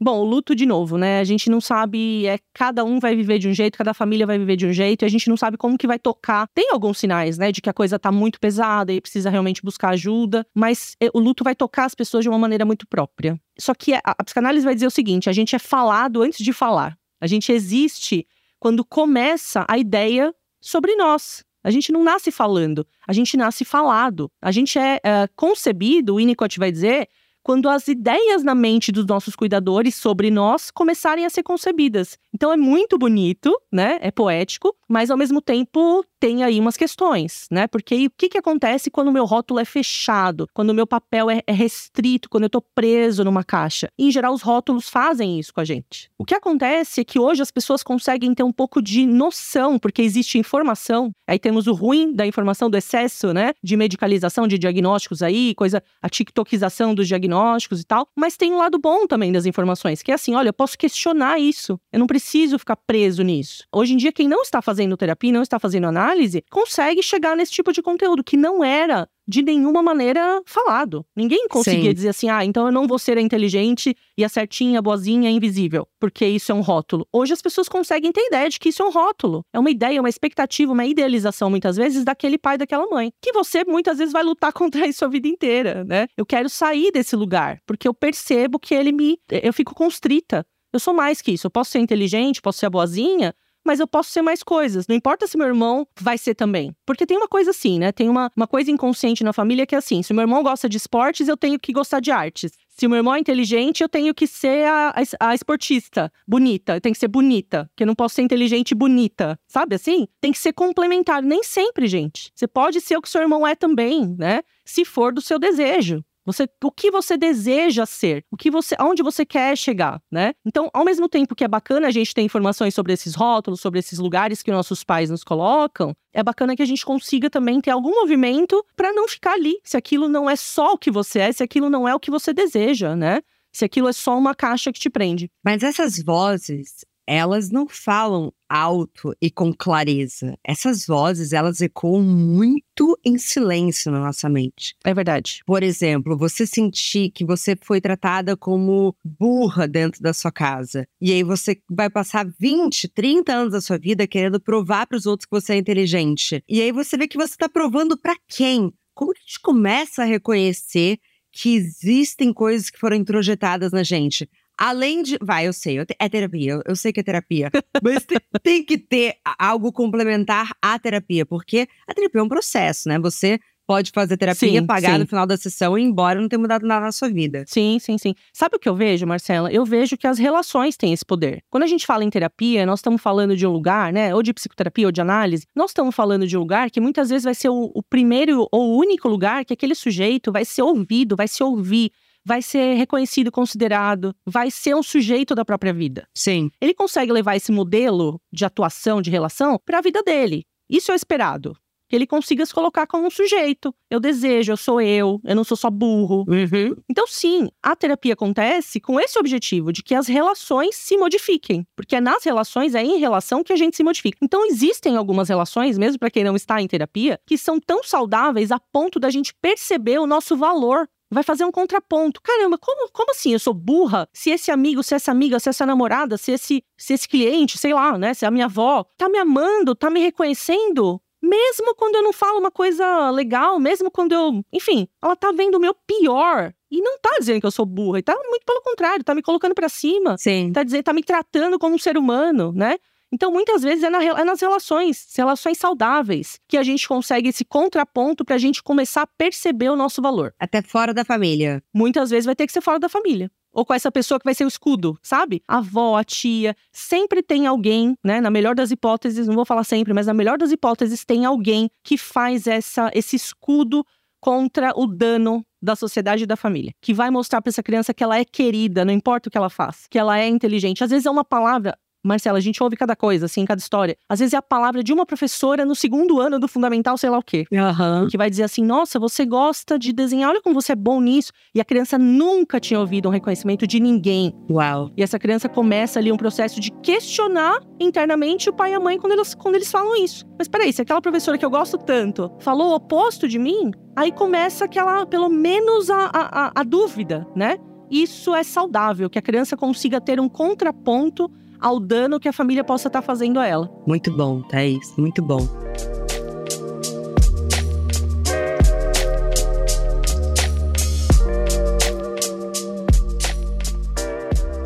[0.00, 1.20] bom, luto de novo, né?
[1.20, 4.38] A gente não sabe, é cada um vai viver de um jeito, cada família vai
[4.38, 6.48] viver de um jeito, e a gente não sabe como que vai tocar.
[6.54, 9.90] Tem alguns sinais, né, de que a coisa tá muito pesada e precisa realmente buscar
[9.90, 13.38] ajuda, mas é, o luto vai tocar as pessoas de uma maneira muito própria.
[13.58, 16.52] Só que a, a psicanálise vai dizer o seguinte: a gente é falado antes de
[16.52, 16.96] falar.
[17.20, 18.26] A gente existe
[18.58, 21.44] quando começa a ideia sobre nós.
[21.62, 24.30] A gente não nasce falando, a gente nasce falado.
[24.40, 27.08] A gente é, é concebido, o Winnicott vai dizer,
[27.44, 32.18] quando as ideias na mente dos nossos cuidadores sobre nós começarem a ser concebidas.
[32.32, 33.98] Então é muito bonito, né?
[34.00, 37.66] É poético, mas ao mesmo tempo tem aí umas questões, né?
[37.66, 41.28] Porque o que, que acontece quando o meu rótulo é fechado, quando o meu papel
[41.28, 43.88] é, é restrito, quando eu tô preso numa caixa?
[43.98, 46.10] Em geral, os rótulos fazem isso com a gente.
[46.16, 50.00] O que acontece é que hoje as pessoas conseguem ter um pouco de noção, porque
[50.00, 51.12] existe informação.
[51.28, 53.52] Aí temos o ruim da informação, do excesso, né?
[53.62, 57.33] De medicalização de diagnósticos aí, coisa, a tiktokização dos diagnósticos
[57.80, 58.06] e tal.
[58.16, 61.38] Mas tem um lado bom também das informações, que é assim: olha, eu posso questionar
[61.38, 61.78] isso.
[61.92, 63.64] Eu não preciso ficar preso nisso.
[63.72, 67.52] Hoje em dia, quem não está fazendo terapia, não está fazendo análise, consegue chegar nesse
[67.52, 71.04] tipo de conteúdo que não era de nenhuma maneira falado.
[71.16, 71.94] Ninguém conseguia Sim.
[71.94, 75.28] dizer assim: ah, então eu não vou ser a inteligente e a certinha, a boazinha,
[75.28, 77.06] a invisível, porque isso é um rótulo.
[77.12, 79.44] Hoje as pessoas conseguem ter ideia de que isso é um rótulo.
[79.52, 83.12] É uma ideia, uma expectativa, uma idealização, muitas vezes, daquele pai, daquela mãe.
[83.20, 86.06] Que você muitas vezes vai lutar contra isso a vida inteira, né?
[86.16, 89.18] Eu quero sair desse lugar, porque eu percebo que ele me.
[89.30, 90.46] Eu fico constrita.
[90.72, 91.46] Eu sou mais que isso.
[91.46, 93.32] Eu posso ser inteligente, posso ser a boazinha,
[93.64, 94.86] mas eu posso ser mais coisas.
[94.86, 96.74] Não importa se meu irmão vai ser também.
[96.84, 97.90] Porque tem uma coisa assim, né?
[97.92, 100.76] Tem uma, uma coisa inconsciente na família que é assim: se meu irmão gosta de
[100.76, 102.52] esportes, eu tenho que gostar de artes.
[102.68, 106.76] Se meu irmão é inteligente, eu tenho que ser a, a, a esportista, bonita.
[106.76, 109.38] Eu tenho que ser bonita, porque eu não posso ser inteligente e bonita.
[109.46, 110.08] Sabe assim?
[110.20, 111.22] Tem que ser complementar.
[111.22, 112.32] Nem sempre, gente.
[112.34, 114.42] Você pode ser o que seu irmão é também, né?
[114.64, 116.04] Se for do seu desejo.
[116.24, 120.32] Você, o que você deseja ser, o que você, aonde você quer chegar, né?
[120.44, 123.78] Então, ao mesmo tempo que é bacana a gente ter informações sobre esses rótulos, sobre
[123.78, 127.70] esses lugares que nossos pais nos colocam, é bacana que a gente consiga também ter
[127.70, 129.58] algum movimento para não ficar ali.
[129.62, 132.10] Se aquilo não é só o que você é, se aquilo não é o que
[132.10, 133.20] você deseja, né?
[133.52, 135.30] Se aquilo é só uma caixa que te prende.
[135.44, 140.38] Mas essas vozes, elas não falam alto e com clareza.
[140.44, 144.76] Essas vozes, elas ecoam muito em silêncio na nossa mente.
[144.84, 145.42] É verdade.
[145.44, 150.86] Por exemplo, você sentir que você foi tratada como burra dentro da sua casa.
[151.00, 155.06] E aí você vai passar 20, 30 anos da sua vida querendo provar para os
[155.06, 156.42] outros que você é inteligente.
[156.48, 158.72] E aí você vê que você está provando para quem?
[158.94, 160.98] Como que a gente começa a reconhecer
[161.32, 164.28] que existem coisas que foram introjetadas na gente?
[164.58, 165.18] Além de.
[165.22, 167.50] Vai, eu sei, eu te- é terapia, eu, eu sei que é terapia.
[167.82, 172.88] Mas te- tem que ter algo complementar à terapia, porque a terapia é um processo,
[172.88, 172.98] né?
[172.98, 174.98] Você pode fazer terapia, Sim, pagar sim.
[174.98, 177.44] no final da sessão e ir embora não ter mudado nada na sua vida.
[177.48, 178.14] Sim, sim, sim.
[178.30, 179.50] Sabe o que eu vejo, Marcela?
[179.50, 181.42] Eu vejo que as relações têm esse poder.
[181.48, 184.14] Quando a gente fala em terapia, nós estamos falando de um lugar, né?
[184.14, 187.24] Ou de psicoterapia ou de análise, nós estamos falando de um lugar que muitas vezes
[187.24, 191.16] vai ser o, o primeiro ou o único lugar que aquele sujeito vai ser ouvido,
[191.16, 191.90] vai se ouvir.
[192.26, 196.08] Vai ser reconhecido, considerado, vai ser um sujeito da própria vida.
[196.14, 196.50] Sim.
[196.60, 200.44] Ele consegue levar esse modelo de atuação, de relação, para a vida dele.
[200.68, 201.56] Isso é esperado.
[201.86, 203.74] Que ele consiga se colocar como um sujeito.
[203.90, 206.24] Eu desejo, eu sou eu, eu não sou só burro.
[206.26, 206.74] Uhum.
[206.90, 211.96] Então, sim, a terapia acontece com esse objetivo de que as relações se modifiquem, porque
[211.96, 214.16] é nas relações, é em relação que a gente se modifica.
[214.22, 218.50] Então, existem algumas relações, mesmo para quem não está em terapia, que são tão saudáveis
[218.50, 220.88] a ponto da gente perceber o nosso valor.
[221.10, 222.20] Vai fazer um contraponto.
[222.22, 223.32] Caramba, como, como assim?
[223.32, 224.08] Eu sou burra?
[224.12, 227.72] Se esse amigo, se essa amiga, se essa namorada, se esse, se esse cliente, sei
[227.74, 228.14] lá, né?
[228.14, 232.38] Se a minha avó tá me amando, tá me reconhecendo, mesmo quando eu não falo
[232.38, 234.44] uma coisa legal, mesmo quando eu.
[234.52, 236.52] Enfim, ela tá vendo o meu pior.
[236.70, 239.22] E não tá dizendo que eu sou burra, e tá muito pelo contrário, tá me
[239.22, 240.52] colocando pra cima, Sim.
[240.52, 242.76] tá dizendo, tá me tratando como um ser humano, né?
[243.14, 247.44] Então, muitas vezes é, na é nas relações, relações saudáveis, que a gente consegue esse
[247.44, 250.34] contraponto pra gente começar a perceber o nosso valor.
[250.36, 251.62] Até fora da família.
[251.72, 253.30] Muitas vezes vai ter que ser fora da família.
[253.56, 255.40] ou com essa pessoa que vai ser o escudo, sabe?
[255.46, 258.20] A avó, a tia, sempre tem alguém, né?
[258.20, 261.70] Na melhor das hipóteses, não vou falar sempre, mas na melhor das hipóteses tem alguém
[261.84, 263.86] que faz essa esse escudo
[264.20, 268.02] contra o dano da sociedade e da família, que vai mostrar para essa criança que
[268.02, 270.82] ela é querida, não importa o que ela faz, que ela é inteligente.
[270.82, 273.96] Às vezes é uma palavra, Marcela, a gente ouve cada coisa, assim, cada história.
[274.08, 277.18] Às vezes é a palavra de uma professora no segundo ano do fundamental, sei lá
[277.18, 277.46] o quê.
[277.50, 278.08] Uhum.
[278.08, 281.32] Que vai dizer assim: nossa, você gosta de desenhar, olha como você é bom nisso.
[281.54, 284.34] E a criança nunca tinha ouvido um reconhecimento de ninguém.
[284.50, 284.90] Uau.
[284.96, 288.98] E essa criança começa ali um processo de questionar internamente o pai e a mãe
[288.98, 290.26] quando eles, quando eles falam isso.
[290.38, 294.12] Mas peraí, se aquela professora que eu gosto tanto falou o oposto de mim, aí
[294.12, 297.56] começa aquela, pelo menos, a, a, a dúvida, né?
[297.90, 301.30] Isso é saudável, que a criança consiga ter um contraponto
[301.64, 303.70] ao dano que a família possa estar fazendo a ela.
[303.86, 305.48] Muito bom, Thaís, muito bom.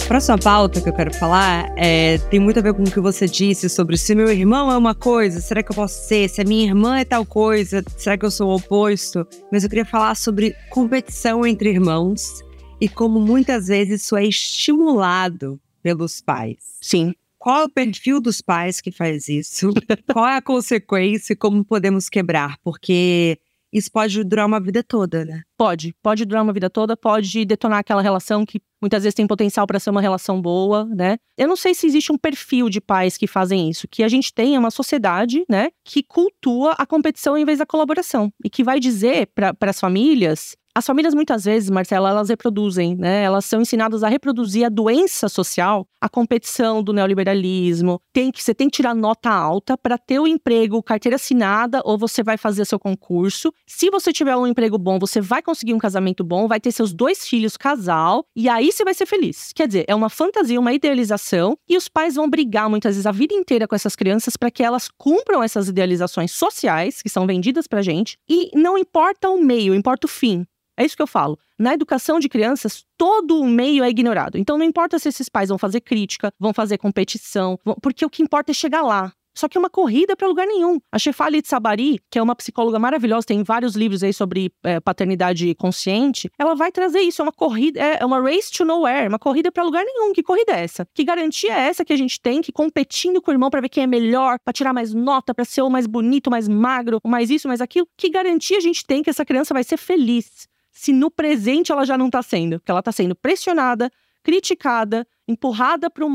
[0.09, 3.27] Próxima pauta que eu quero falar é, tem muito a ver com o que você
[3.27, 6.29] disse sobre se meu irmão é uma coisa, será que eu posso ser?
[6.29, 9.25] Se a minha irmã é tal coisa, será que eu sou o oposto?
[9.53, 12.43] Mas eu queria falar sobre competição entre irmãos
[12.81, 16.79] e como muitas vezes isso é estimulado pelos pais.
[16.81, 17.15] Sim.
[17.39, 19.71] Qual é o perfil dos pais que faz isso?
[20.13, 22.59] Qual é a consequência e como podemos quebrar?
[22.65, 23.39] Porque
[23.73, 25.43] isso pode durar uma vida toda, né?
[25.57, 29.67] Pode, pode durar uma vida toda, pode detonar aquela relação que muitas vezes tem potencial
[29.67, 31.19] para ser uma relação boa, né?
[31.37, 34.33] Eu não sei se existe um perfil de pais que fazem isso, que a gente
[34.33, 38.65] tem é uma sociedade, né, que cultua a competição em vez da colaboração e que
[38.65, 43.25] vai dizer para as famílias as famílias muitas vezes, Marcela, elas reproduzem, né?
[43.25, 48.01] Elas são ensinadas a reproduzir a doença social, a competição do neoliberalismo.
[48.13, 51.99] Tem que você tem que tirar nota alta para ter o emprego, carteira assinada, ou
[51.99, 53.53] você vai fazer seu concurso.
[53.67, 56.93] Se você tiver um emprego bom, você vai conseguir um casamento bom, vai ter seus
[56.93, 59.53] dois filhos, casal, e aí você vai ser feliz.
[59.53, 63.11] Quer dizer, é uma fantasia, uma idealização, e os pais vão brigar muitas vezes a
[63.11, 67.67] vida inteira com essas crianças para que elas cumpram essas idealizações sociais que são vendidas
[67.67, 70.47] pra gente, e não importa o meio, importa o fim.
[70.79, 71.37] É isso que eu falo.
[71.59, 74.39] Na educação de crianças, todo o meio é ignorado.
[74.39, 78.23] Então não importa se esses pais vão fazer crítica, vão fazer competição, porque o que
[78.23, 79.13] importa é chegar lá.
[79.39, 80.81] Só que é uma corrida para lugar nenhum.
[80.91, 85.55] A Shefali Tsabari, que é uma psicóloga maravilhosa, tem vários livros aí sobre é, paternidade
[85.55, 87.23] consciente, ela vai trazer isso.
[87.23, 90.13] É uma corrida, é, é uma race to nowhere, uma corrida para lugar nenhum.
[90.13, 90.85] Que corrida é essa?
[90.93, 93.69] Que garantia é essa que a gente tem que competindo com o irmão para ver
[93.69, 97.31] quem é melhor, para tirar mais nota, para ser o mais bonito, mais magro, mais
[97.31, 97.87] isso, mais aquilo?
[97.97, 100.49] Que garantia a gente tem que essa criança vai ser feliz?
[100.79, 103.91] Se no presente ela já não está sendo, porque ela está sendo pressionada,
[104.23, 106.15] criticada, empurrada para um,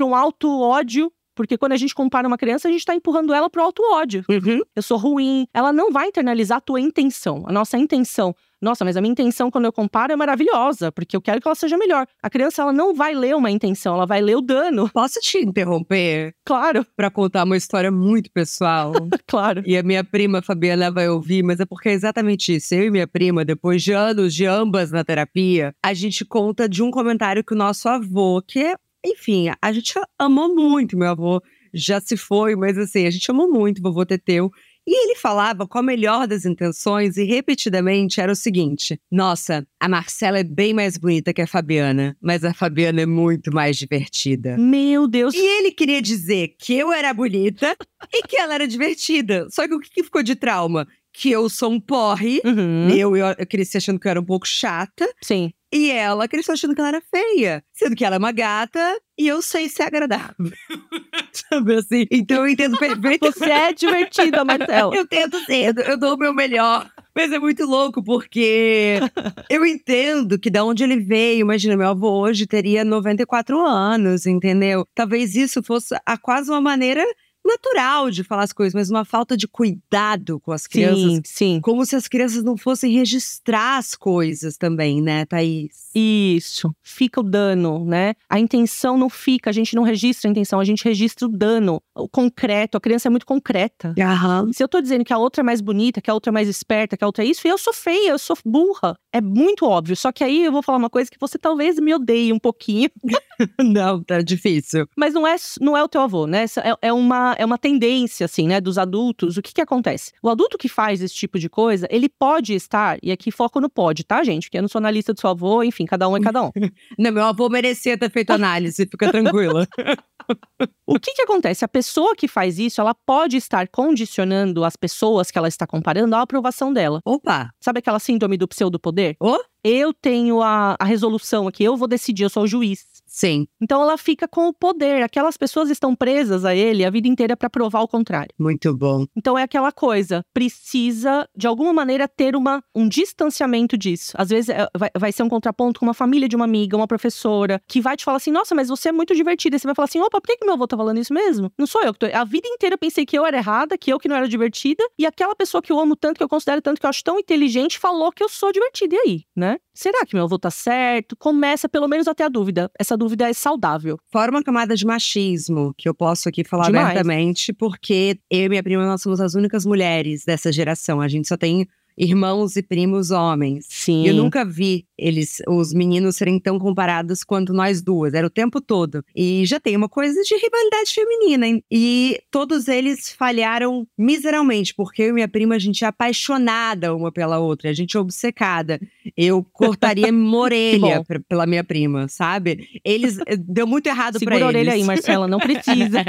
[0.00, 3.48] um alto ódio porque quando a gente compara uma criança, a gente está empurrando ela
[3.48, 4.24] pro alto ódio.
[4.28, 4.60] Uhum.
[4.74, 5.46] Eu sou ruim.
[5.52, 7.44] Ela não vai internalizar a tua intenção.
[7.46, 8.34] A nossa intenção.
[8.62, 11.54] Nossa, mas a minha intenção quando eu comparo é maravilhosa, porque eu quero que ela
[11.56, 12.06] seja melhor.
[12.22, 14.88] A criança, ela não vai ler uma intenção, ela vai ler o dano.
[14.94, 16.32] Posso te interromper?
[16.44, 16.86] Claro.
[16.96, 18.92] Para contar uma história muito pessoal.
[19.26, 19.64] claro.
[19.66, 22.72] E a minha prima Fabiana vai ouvir, mas é porque é exatamente isso.
[22.72, 26.84] Eu e minha prima, depois de anos de ambas na terapia, a gente conta de
[26.84, 30.96] um comentário que o nosso avô, que é enfim, a gente amou muito.
[30.96, 31.42] Meu avô
[31.74, 34.50] já se foi, mas assim, a gente amou muito o vovô Teteu.
[34.84, 39.88] E ele falava com a melhor das intenções e repetidamente era o seguinte: Nossa, a
[39.88, 44.56] Marcela é bem mais bonita que a Fabiana, mas a Fabiana é muito mais divertida.
[44.58, 45.34] Meu Deus.
[45.34, 47.76] E ele queria dizer que eu era bonita
[48.12, 49.46] e que ela era divertida.
[49.50, 50.88] Só que o que ficou de trauma?
[51.12, 52.40] Que eu sou um porre.
[52.44, 52.88] Uhum.
[52.90, 55.08] Eu, eu, eu cresci achando que eu era um pouco chata.
[55.22, 55.52] Sim.
[55.72, 57.64] E ela cresceu achando que ela era feia.
[57.72, 60.52] Sendo que ela é uma gata e eu sei ser agradável.
[61.32, 62.06] Sabe assim?
[62.10, 63.38] Então eu entendo perfeitamente.
[63.38, 64.92] Você é divertida, Marcela.
[64.94, 66.90] eu tento ser, eu dou o meu melhor.
[67.16, 68.98] Mas é muito louco, porque
[69.48, 74.86] eu entendo que da onde ele veio, imagina, meu avô hoje teria 94 anos, entendeu?
[74.94, 77.02] Talvez isso fosse a quase uma maneira
[77.44, 81.02] natural de falar as coisas, mas uma falta de cuidado com as crianças.
[81.02, 81.60] Sim, sim.
[81.60, 85.90] Como se as crianças não fossem registrar as coisas também, né, Thaís?
[85.94, 86.74] Isso.
[86.82, 88.14] Fica o dano, né?
[88.28, 91.82] A intenção não fica, a gente não registra a intenção, a gente registra o dano,
[91.94, 92.76] o concreto.
[92.76, 93.94] A criança é muito concreta.
[93.98, 94.52] Aham.
[94.52, 96.48] Se eu tô dizendo que a outra é mais bonita, que a outra é mais
[96.48, 98.96] esperta, que a outra é isso, eu sou feia, eu sou burra.
[99.12, 99.96] É muito óbvio.
[99.96, 102.90] Só que aí eu vou falar uma coisa que você talvez me odeie um pouquinho.
[103.60, 104.86] não, tá difícil.
[104.96, 106.44] Mas não é, não é o teu avô, né?
[106.62, 109.36] É, é, uma, é uma tendência, assim, né, dos adultos.
[109.36, 110.12] O que que acontece?
[110.22, 113.68] O adulto que faz esse tipo de coisa, ele pode estar, e aqui foco no
[113.68, 114.44] pode, tá, gente?
[114.44, 116.50] Porque eu não sou analista do seu avô, enfim, cada um é cada um.
[116.98, 119.66] não, meu avô merecia ter feito análise, fica tranquila.
[120.86, 121.64] o que que acontece?
[121.64, 126.14] A pessoa que faz isso, ela pode estar condicionando as pessoas que ela está comparando
[126.14, 127.00] à aprovação dela.
[127.04, 127.50] Opa!
[127.60, 129.16] Sabe aquela síndrome do pseudo-poder?
[129.20, 129.38] Oh?
[129.64, 132.84] Eu tenho a, a resolução aqui, eu vou decidir, eu sou o juiz.
[133.12, 133.46] Sim.
[133.60, 135.02] Então ela fica com o poder.
[135.02, 138.30] Aquelas pessoas estão presas a ele a vida inteira para provar o contrário.
[138.38, 139.04] Muito bom.
[139.14, 144.12] Então é aquela coisa, precisa de alguma maneira ter uma, um distanciamento disso.
[144.16, 146.86] Às vezes é, vai, vai ser um contraponto com uma família de uma amiga, uma
[146.86, 149.56] professora, que vai te falar assim: "Nossa, mas você é muito divertida".
[149.56, 151.52] E você vai falar assim: "Opa, por que, que meu avô tá falando isso mesmo?
[151.58, 152.06] Não sou eu que tô.
[152.06, 154.82] A vida inteira eu pensei que eu era errada, que eu que não era divertida,
[154.98, 157.18] e aquela pessoa que eu amo tanto, que eu considero tanto, que eu acho tão
[157.18, 158.96] inteligente, falou que eu sou divertida.
[158.96, 159.58] E aí, né?
[159.74, 161.16] Será que meu avô tá certo?
[161.16, 162.70] Começa pelo menos até a dúvida.
[162.78, 163.98] Essa dúvida é saudável.
[164.10, 166.90] Fora uma camada de machismo, que eu posso aqui falar Demais.
[166.90, 171.00] abertamente, porque eu e minha prima, nós somos as únicas mulheres dessa geração.
[171.00, 173.66] A gente só tem irmãos e primos homens.
[173.68, 174.06] Sim.
[174.06, 178.14] Eu nunca vi eles, os meninos, serem tão comparados quanto nós duas.
[178.14, 179.04] Era o tempo todo.
[179.14, 181.46] E já tem uma coisa de rivalidade feminina.
[181.46, 181.64] hein?
[181.70, 187.10] E todos eles falharam miseravelmente, porque eu e minha prima, a gente é apaixonada uma
[187.10, 187.70] pela outra.
[187.70, 188.80] A gente é obcecada.
[189.16, 192.68] Eu cortaria uma orelha pela minha prima, sabe?
[192.84, 193.18] Eles.
[193.26, 194.48] eh, Deu muito errado pra Segura a eles.
[194.48, 196.04] orelha aí, Marcela, não precisa.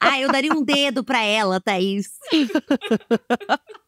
[0.00, 2.08] ah, eu daria um dedo pra ela, Thaís.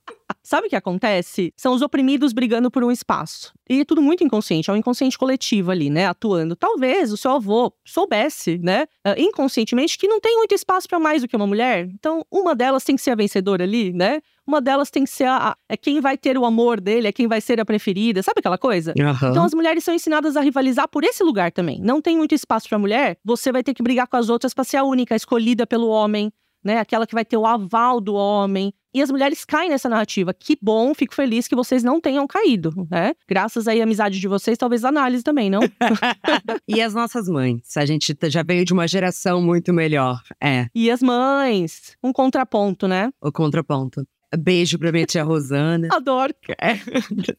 [0.47, 1.53] Sabe o que acontece?
[1.57, 3.53] São os oprimidos brigando por um espaço.
[3.69, 6.07] E é tudo muito inconsciente, é um inconsciente coletivo ali, né?
[6.07, 6.55] Atuando.
[6.55, 8.87] Talvez o seu avô soubesse, né?
[9.03, 11.89] ah, inconscientemente, que não tem muito espaço para mais do que uma mulher.
[11.93, 14.21] Então, uma delas tem que ser a vencedora ali, né?
[14.47, 17.27] Uma delas tem que ser a, é quem vai ter o amor dele, é quem
[17.27, 18.23] vai ser a preferida.
[18.23, 18.93] Sabe aquela coisa?
[19.33, 21.81] Então as mulheres são ensinadas a rivalizar por esse lugar também.
[21.81, 24.63] Não tem muito espaço para mulher, você vai ter que brigar com as outras para
[24.63, 26.33] ser a única a escolhida pelo homem,
[26.63, 26.79] né?
[26.79, 28.73] Aquela que vai ter o aval do homem.
[28.97, 30.33] E as mulheres caem nessa narrativa.
[30.33, 33.13] Que bom, fico feliz que vocês não tenham caído, né?
[33.29, 35.61] Graças aí à amizade de vocês, talvez a análise também, não?
[36.67, 37.77] e as nossas mães?
[37.77, 40.23] A gente já veio de uma geração muito melhor.
[40.43, 43.11] É, e as mães, um contraponto, né?
[43.21, 44.03] o contraponto.
[44.35, 45.89] Beijo pra minha tia Rosana.
[45.93, 46.35] Adoro.
[46.59, 46.79] É.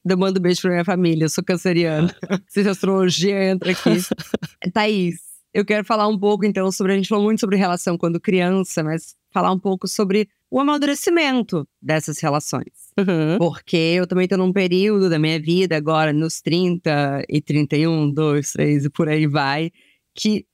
[0.07, 2.15] Eu mando beijo pra minha família, eu sou canceriana.
[2.47, 3.97] Se astrologia entra aqui.
[4.71, 5.15] Thaís,
[5.51, 6.93] eu quero falar um pouco então sobre.
[6.93, 11.67] A gente falou muito sobre relação quando criança, mas falar um pouco sobre o amadurecimento
[11.81, 12.91] dessas relações.
[12.97, 13.37] Uhum.
[13.37, 18.51] Porque eu também tô num período da minha vida, agora nos 30 e 31, 2,
[18.51, 19.71] 3 e por aí vai,
[20.15, 20.45] que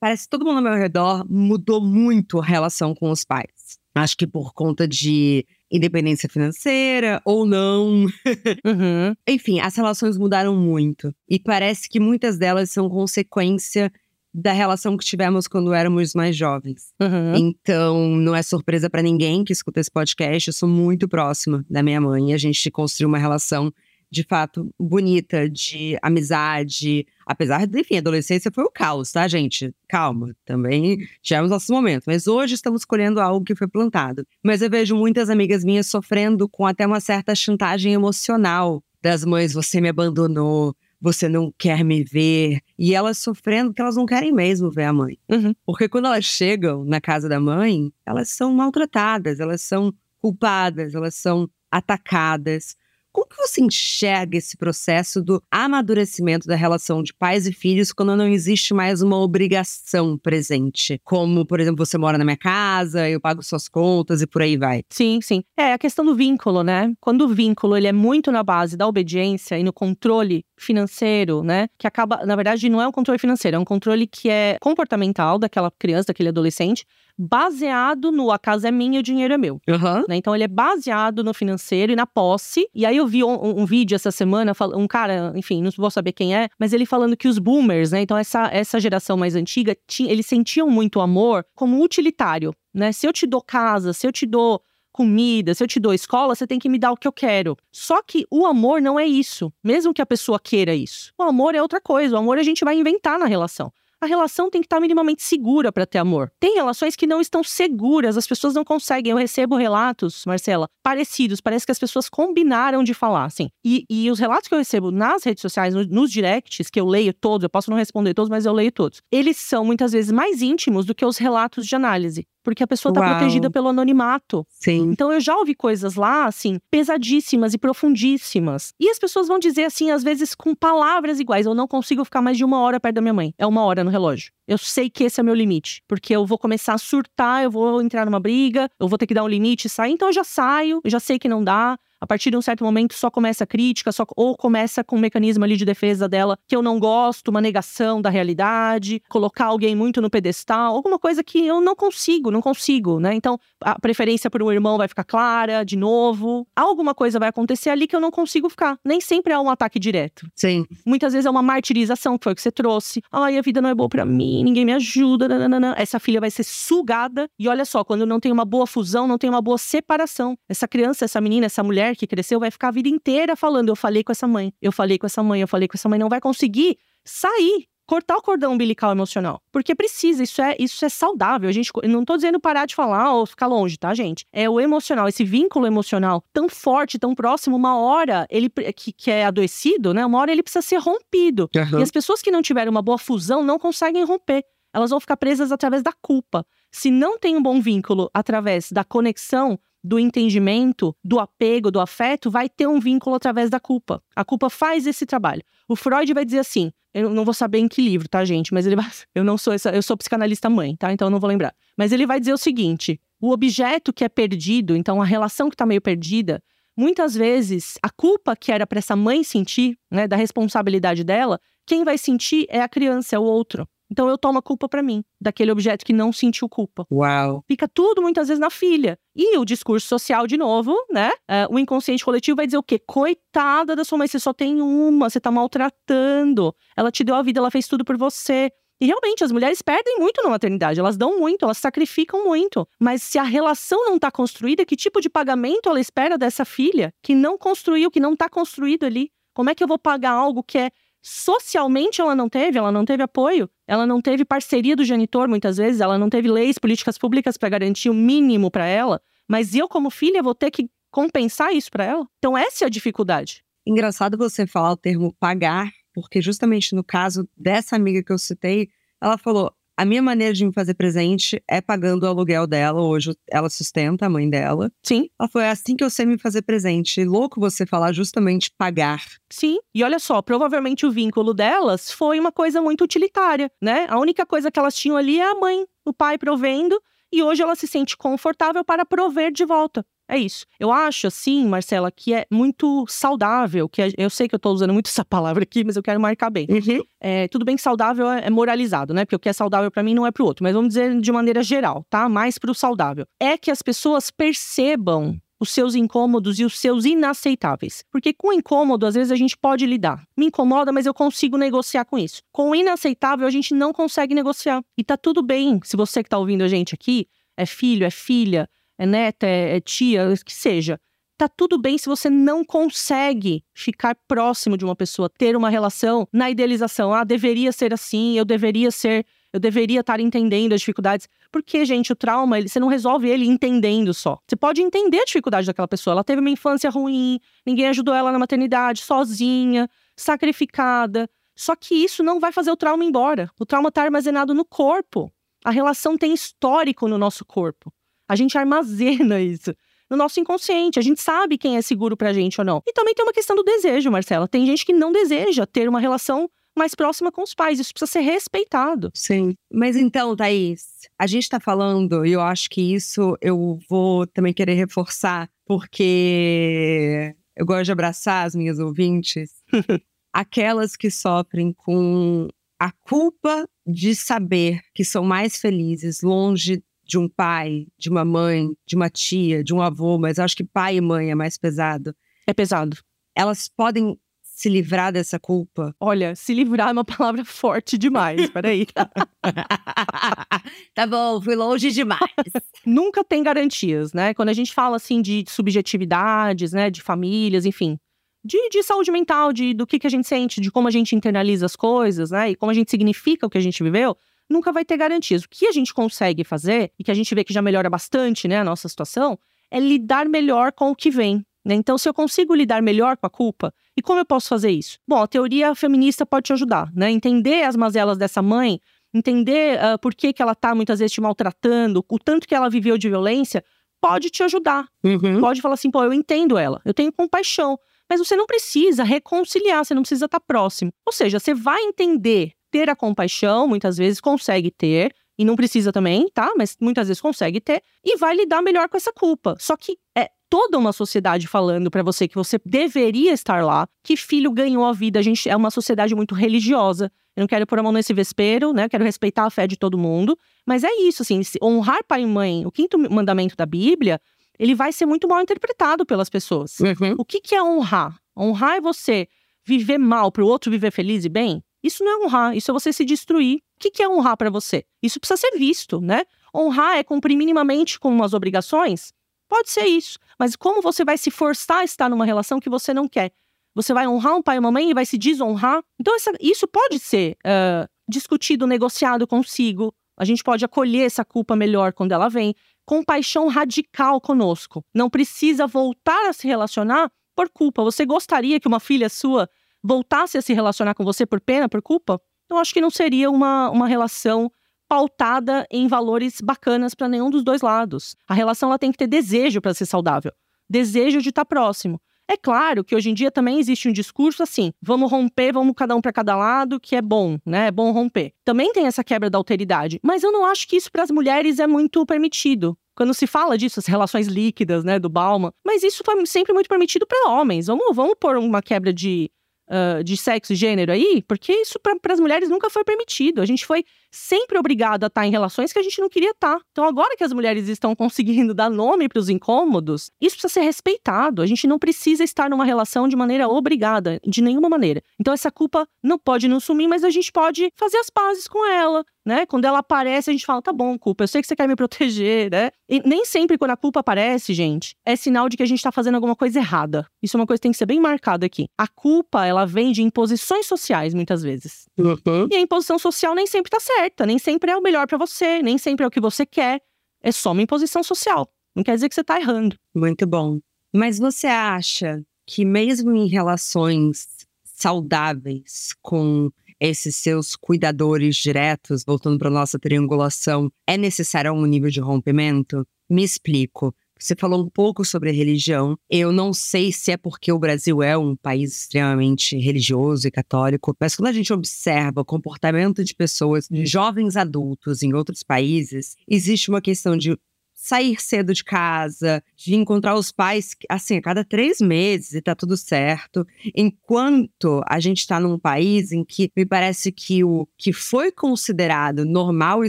[0.00, 3.78] parece que todo mundo ao meu redor mudou muito a relação com os pais.
[3.94, 8.06] Acho que por conta de independência financeira ou não.
[8.64, 9.14] Uhum.
[9.28, 11.14] Enfim, as relações mudaram muito.
[11.28, 13.90] E parece que muitas delas são consequência
[14.32, 16.92] da relação que tivemos quando éramos mais jovens.
[17.00, 17.34] Uhum.
[17.36, 20.48] Então, não é surpresa pra ninguém que escuta esse podcast.
[20.48, 22.32] Eu sou muito próxima da minha mãe.
[22.32, 23.72] A gente construiu uma relação,
[24.10, 27.06] de fato, bonita, de amizade.
[27.26, 29.74] Apesar de, enfim, a adolescência foi o caos, tá, gente?
[29.88, 32.06] Calma, também tivemos nossos momentos.
[32.06, 34.24] Mas hoje estamos colhendo algo que foi plantado.
[34.44, 39.52] Mas eu vejo muitas amigas minhas sofrendo com até uma certa chantagem emocional das mães.
[39.52, 40.74] Você me abandonou.
[41.00, 42.60] Você não quer me ver.
[42.78, 45.18] E elas sofrendo porque elas não querem mesmo ver a mãe.
[45.30, 45.54] Uhum.
[45.64, 51.14] Porque quando elas chegam na casa da mãe, elas são maltratadas, elas são culpadas, elas
[51.14, 52.76] são atacadas.
[53.12, 58.14] Como que você enxerga esse processo do amadurecimento da relação de pais e filhos quando
[58.14, 61.00] não existe mais uma obrigação presente?
[61.02, 64.56] Como, por exemplo, você mora na minha casa, eu pago suas contas e por aí
[64.56, 64.84] vai.
[64.90, 65.42] Sim, sim.
[65.56, 66.92] É a questão do vínculo, né?
[67.00, 71.68] Quando o vínculo ele é muito na base da obediência e no controle financeiro, né?
[71.78, 75.38] Que acaba, na verdade, não é um controle financeiro, é um controle que é comportamental
[75.38, 76.84] daquela criança, daquele adolescente,
[77.18, 79.60] baseado no a casa é minha, o dinheiro é meu.
[79.68, 80.04] Aham.
[80.08, 80.16] né?
[80.16, 82.68] Então ele é baseado no financeiro e na posse.
[82.74, 86.12] E aí eu vi um, um- vídeo essa semana, um cara, enfim, não vou saber
[86.12, 88.00] quem é, mas ele falando que os boomers, né?
[88.00, 92.90] Então essa, essa geração mais antiga, ti- eles sentiam muito amor como utilitário, né?
[92.90, 94.60] Se eu te dou casa, se eu te dou
[94.92, 97.56] comida, se eu te dou escola, você tem que me dar o que eu quero.
[97.72, 101.12] Só que o amor não é isso, mesmo que a pessoa queira isso.
[101.18, 103.72] O amor é outra coisa, o amor a gente vai inventar na relação.
[104.02, 106.32] A relação tem que estar minimamente segura para ter amor.
[106.40, 109.10] Tem relações que não estão seguras, as pessoas não conseguem.
[109.10, 111.38] Eu recebo relatos, Marcela, parecidos.
[111.42, 113.50] Parece que as pessoas combinaram de falar, assim.
[113.62, 116.86] E, e os relatos que eu recebo nas redes sociais, no- nos directs, que eu
[116.86, 119.02] leio todos, eu posso não responder todos, mas eu leio todos.
[119.12, 122.26] Eles são muitas vezes mais íntimos do que os relatos de análise.
[122.42, 124.46] Porque a pessoa está protegida pelo anonimato.
[124.48, 124.90] Sim.
[124.90, 128.72] Então eu já ouvi coisas lá, assim, pesadíssimas e profundíssimas.
[128.78, 132.22] E as pessoas vão dizer, assim, às vezes com palavras iguais: eu não consigo ficar
[132.22, 133.34] mais de uma hora perto da minha mãe.
[133.38, 134.32] É uma hora no relógio.
[134.46, 135.82] Eu sei que esse é o meu limite.
[135.86, 139.14] Porque eu vou começar a surtar, eu vou entrar numa briga, eu vou ter que
[139.14, 139.92] dar um limite e sair.
[139.92, 141.78] Então eu já saio, eu já sei que não dá.
[142.00, 144.98] A partir de um certo momento só começa a crítica, só, ou começa com um
[145.00, 149.76] mecanismo ali de defesa dela que eu não gosto, uma negação da realidade, colocar alguém
[149.76, 153.14] muito no pedestal, alguma coisa que eu não consigo, não consigo, né?
[153.14, 156.46] Então, a preferência por um irmão vai ficar clara de novo.
[156.56, 158.78] Alguma coisa vai acontecer ali que eu não consigo ficar.
[158.84, 160.26] Nem sempre é um ataque direto.
[160.34, 160.64] Sim.
[160.86, 163.02] Muitas vezes é uma martirização, que foi o que você trouxe.
[163.12, 165.28] Ai, a vida não é boa para mim, ninguém me ajuda.
[165.28, 165.74] Nananana.
[165.76, 167.28] Essa filha vai ser sugada.
[167.38, 170.36] E olha só, quando não tem uma boa fusão, não tem uma boa separação.
[170.48, 173.76] Essa criança, essa menina, essa mulher que cresceu vai ficar a vida inteira falando: eu
[173.76, 175.98] falei com essa mãe, eu falei com essa mãe, eu falei com essa mãe.
[175.98, 179.42] Não vai conseguir sair cortar o cordão umbilical emocional.
[179.50, 181.48] Porque precisa, isso é, isso é saudável.
[181.48, 184.24] A gente, não tô dizendo parar de falar ou ficar longe, tá, gente?
[184.32, 189.10] É o emocional, esse vínculo emocional tão forte, tão próximo, uma hora ele que, que
[189.10, 190.06] é adoecido, né?
[190.06, 191.50] Uma hora ele precisa ser rompido.
[191.52, 191.80] Uhum.
[191.80, 194.44] E as pessoas que não tiverem uma boa fusão não conseguem romper.
[194.72, 196.46] Elas vão ficar presas através da culpa.
[196.70, 202.30] Se não tem um bom vínculo através da conexão, do entendimento, do apego, do afeto,
[202.30, 204.02] vai ter um vínculo através da culpa.
[204.14, 205.42] A culpa faz esse trabalho.
[205.68, 208.52] O Freud vai dizer assim: eu não vou saber em que livro, tá, gente?
[208.52, 208.86] Mas ele vai.
[209.14, 209.70] Eu não sou essa.
[209.70, 210.92] Eu sou psicanalista mãe, tá?
[210.92, 211.54] Então eu não vou lembrar.
[211.76, 215.56] Mas ele vai dizer o seguinte: o objeto que é perdido, então a relação que
[215.56, 216.42] tá meio perdida,
[216.76, 221.84] muitas vezes a culpa que era para essa mãe sentir, né, da responsabilidade dela, quem
[221.84, 223.68] vai sentir é a criança, é o outro.
[223.90, 226.86] Então eu tomo a culpa para mim, daquele objeto que não sentiu culpa.
[226.90, 227.44] Uau.
[227.46, 228.98] Fica tudo muitas vezes na filha.
[229.14, 231.10] E o discurso social, de novo, né?
[231.28, 232.78] Uh, o inconsciente coletivo vai dizer o quê?
[232.78, 236.54] Coitada da sua mãe, você só tem uma, você tá maltratando.
[236.76, 238.50] Ela te deu a vida, ela fez tudo por você.
[238.80, 242.66] E realmente, as mulheres perdem muito na maternidade, elas dão muito, elas sacrificam muito.
[242.80, 246.90] Mas se a relação não está construída, que tipo de pagamento ela espera dessa filha
[247.02, 249.10] que não construiu, que não está construído ali?
[249.34, 250.70] Como é que eu vou pagar algo que é
[251.02, 255.56] socialmente ela não teve, ela não teve apoio, ela não teve parceria do genitor muitas
[255.56, 259.68] vezes, ela não teve leis, políticas públicas para garantir o mínimo para ela, mas eu
[259.68, 262.06] como filha vou ter que compensar isso para ela.
[262.18, 263.44] Então essa é a dificuldade.
[263.66, 268.68] Engraçado você falar o termo pagar, porque justamente no caso dessa amiga que eu citei,
[269.00, 272.82] ela falou: a minha maneira de me fazer presente é pagando o aluguel dela.
[272.82, 274.70] Hoje ela sustenta a mãe dela.
[274.82, 275.08] Sim.
[275.18, 277.02] Ela foi é assim que eu sei me fazer presente.
[277.02, 279.02] Louco você falar justamente pagar.
[279.30, 279.58] Sim.
[279.74, 283.86] E olha só, provavelmente o vínculo delas foi uma coisa muito utilitária, né?
[283.88, 286.78] A única coisa que elas tinham ali é a mãe, o pai provendo.
[287.10, 289.82] E hoje ela se sente confortável para prover de volta.
[290.10, 290.44] É isso.
[290.58, 294.50] Eu acho, assim, Marcela, que é muito saudável, que é, eu sei que eu tô
[294.50, 296.48] usando muito essa palavra aqui, mas eu quero marcar bem.
[296.50, 296.82] Uhum.
[297.00, 299.04] É, tudo bem que saudável é, é moralizado, né?
[299.04, 301.12] Porque o que é saudável para mim não é pro outro, mas vamos dizer de
[301.12, 302.08] maneira geral, tá?
[302.08, 303.06] Mais pro saudável.
[303.20, 307.84] É que as pessoas percebam os seus incômodos e os seus inaceitáveis.
[307.90, 310.02] Porque com incômodo, às vezes a gente pode lidar.
[310.16, 312.20] Me incomoda, mas eu consigo negociar com isso.
[312.32, 314.60] Com o inaceitável, a gente não consegue negociar.
[314.76, 317.06] E tá tudo bem se você que tá ouvindo a gente aqui
[317.36, 318.48] é filho, é filha,
[318.80, 320.80] é neta, é, é tia, que seja.
[321.18, 326.08] Tá tudo bem se você não consegue ficar próximo de uma pessoa, ter uma relação
[326.10, 326.94] na idealização.
[326.94, 329.04] Ah, deveria ser assim, eu deveria ser,
[329.34, 331.06] eu deveria estar entendendo as dificuldades.
[331.30, 334.18] Porque, gente, o trauma, ele, você não resolve ele entendendo só.
[334.26, 335.92] Você pode entender a dificuldade daquela pessoa.
[335.92, 341.06] Ela teve uma infância ruim, ninguém ajudou ela na maternidade, sozinha, sacrificada.
[341.36, 343.30] Só que isso não vai fazer o trauma embora.
[343.38, 345.12] O trauma está armazenado no corpo.
[345.44, 347.70] A relação tem histórico no nosso corpo.
[348.10, 349.54] A gente armazena isso
[349.88, 350.80] no nosso inconsciente.
[350.80, 352.60] A gente sabe quem é seguro pra gente ou não.
[352.66, 354.26] E também tem uma questão do desejo, Marcela.
[354.26, 357.60] Tem gente que não deseja ter uma relação mais próxima com os pais.
[357.60, 358.90] Isso precisa ser respeitado.
[358.94, 359.36] Sim.
[359.48, 364.32] Mas então, Thaís, a gente tá falando, e eu acho que isso eu vou também
[364.32, 369.30] querer reforçar, porque eu gosto de abraçar as minhas ouvintes.
[370.12, 372.26] aquelas que sofrem com
[372.58, 376.60] a culpa de saber que são mais felizes longe
[376.90, 380.42] de um pai, de uma mãe, de uma tia, de um avô, mas acho que
[380.42, 381.94] pai e mãe é mais pesado.
[382.26, 382.76] É pesado.
[383.14, 385.72] Elas podem se livrar dessa culpa?
[385.78, 388.28] Olha, se livrar é uma palavra forte demais.
[388.30, 388.66] Peraí.
[390.74, 392.00] tá bom, fui longe demais.
[392.66, 394.12] Nunca tem garantias, né?
[394.12, 396.70] Quando a gente fala assim de subjetividades, né?
[396.70, 397.78] De famílias, enfim.
[398.24, 400.96] De, de saúde mental, de do que, que a gente sente, de como a gente
[400.96, 402.30] internaliza as coisas, né?
[402.30, 403.96] E como a gente significa o que a gente viveu
[404.30, 405.24] nunca vai ter garantias.
[405.24, 408.28] O que a gente consegue fazer, e que a gente vê que já melhora bastante
[408.28, 409.18] né, a nossa situação,
[409.50, 411.26] é lidar melhor com o que vem.
[411.44, 411.54] Né?
[411.54, 414.78] Então, se eu consigo lidar melhor com a culpa, e como eu posso fazer isso?
[414.86, 416.90] Bom, a teoria feminista pode te ajudar, né?
[416.90, 418.60] Entender as mazelas dessa mãe,
[418.92, 422.50] entender uh, por que, que ela está muitas vezes te maltratando, o tanto que ela
[422.50, 423.42] viveu de violência,
[423.80, 424.68] pode te ajudar.
[424.84, 425.20] Uhum.
[425.20, 427.58] Pode falar assim, pô, eu entendo ela, eu tenho compaixão.
[427.88, 430.72] Mas você não precisa reconciliar, você não precisa estar tá próximo.
[430.86, 435.70] Ou seja, você vai entender ter a compaixão, muitas vezes consegue ter, e não precisa
[435.70, 436.32] também, tá?
[436.36, 439.36] Mas muitas vezes consegue ter, e vai lidar melhor com essa culpa.
[439.38, 443.96] Só que é toda uma sociedade falando para você que você deveria estar lá, que
[443.96, 444.98] filho ganhou a vida.
[444.98, 446.90] A gente é uma sociedade muito religiosa.
[447.16, 448.68] Eu não quero pôr a mão nesse vespeiro, né?
[448.68, 450.16] Quero respeitar a fé de todo mundo.
[450.46, 454.00] Mas é isso, assim, honrar pai e mãe, o quinto mandamento da Bíblia,
[454.38, 456.58] ele vai ser muito mal interpretado pelas pessoas.
[456.60, 456.94] Uhum.
[456.96, 457.98] O que, que é honrar?
[458.16, 459.06] Honrar é você
[459.44, 461.42] viver mal para o outro viver feliz e bem?
[461.62, 463.38] Isso não é honrar, isso é você se destruir.
[463.38, 464.64] O que, que é honrar para você?
[464.82, 466.04] Isso precisa ser visto, né?
[466.34, 468.92] Honrar é cumprir minimamente com umas obrigações?
[469.28, 469.98] Pode ser isso.
[470.18, 473.12] Mas como você vai se forçar a estar numa relação que você não quer?
[473.54, 475.62] Você vai honrar um pai e uma mãe e vai se desonrar?
[475.78, 479.74] Então, essa, isso pode ser uh, discutido, negociado consigo.
[479.96, 482.34] A gente pode acolher essa culpa melhor quando ela vem.
[482.64, 484.64] Compaixão radical conosco.
[484.74, 487.62] Não precisa voltar a se relacionar por culpa.
[487.64, 489.28] Você gostaria que uma filha sua
[489.62, 492.00] voltasse a se relacionar com você por pena, por culpa?
[492.28, 494.30] Eu acho que não seria uma, uma relação
[494.68, 497.96] pautada em valores bacanas para nenhum dos dois lados.
[498.08, 500.12] A relação ela tem que ter desejo para ser saudável,
[500.48, 501.80] desejo de estar tá próximo.
[502.08, 505.76] É claro que hoje em dia também existe um discurso assim: vamos romper, vamos cada
[505.76, 507.48] um para cada lado, que é bom, né?
[507.48, 508.12] É bom romper.
[508.24, 511.38] Também tem essa quebra da alteridade, mas eu não acho que isso para as mulheres
[511.38, 515.82] é muito permitido quando se fala disso, as relações líquidas, né, do Bauman, mas isso
[515.84, 517.46] foi sempre muito permitido para homens.
[517.46, 519.10] Vamos, vamos pôr uma quebra de,
[519.50, 523.20] uh, de sexo e gênero aí, porque isso para as mulheres nunca foi permitido.
[523.20, 526.38] A gente foi sempre obrigado a estar em relações que a gente não queria estar.
[526.52, 530.40] Então, agora que as mulheres estão conseguindo dar nome para os incômodos, isso precisa ser
[530.42, 531.22] respeitado.
[531.22, 534.82] A gente não precisa estar numa relação de maneira obrigada, de nenhuma maneira.
[534.98, 538.46] Então, essa culpa não pode nos sumir, mas a gente pode fazer as pazes com
[538.46, 539.26] ela, né?
[539.26, 541.56] Quando ela aparece, a gente fala, tá bom, culpa, eu sei que você quer me
[541.56, 542.50] proteger, né?
[542.68, 545.72] E nem sempre quando a culpa aparece, gente, é sinal de que a gente tá
[545.72, 546.86] fazendo alguma coisa errada.
[547.02, 548.46] Isso é uma coisa que tem que ser bem marcada aqui.
[548.56, 551.66] A culpa, ela vem de imposições sociais, muitas vezes.
[551.78, 552.28] Uhum.
[552.30, 555.42] E a imposição social nem sempre tá certa, nem sempre é o melhor para você,
[555.42, 556.60] nem sempre é o que você quer.
[557.02, 558.28] É só uma imposição social.
[558.54, 559.56] Não quer dizer que você tá errando.
[559.74, 560.40] Muito bom.
[560.72, 564.06] Mas você acha que mesmo em relações
[564.44, 571.80] saudáveis com esses seus cuidadores diretos, voltando para nossa triangulação, é necessário um nível de
[571.80, 572.66] rompimento?
[572.88, 573.74] Me explico.
[574.00, 575.76] Você falou um pouco sobre a religião.
[575.88, 580.74] Eu não sei se é porque o Brasil é um país extremamente religioso e católico,
[580.80, 585.96] mas quando a gente observa o comportamento de pessoas, de jovens adultos em outros países,
[586.08, 587.16] existe uma questão de
[587.62, 592.34] sair cedo de casa, de encontrar os pais, assim, a cada três meses e tá
[592.34, 593.26] tudo certo.
[593.54, 599.04] Enquanto a gente está num país em que me parece que o que foi considerado
[599.04, 599.68] normal e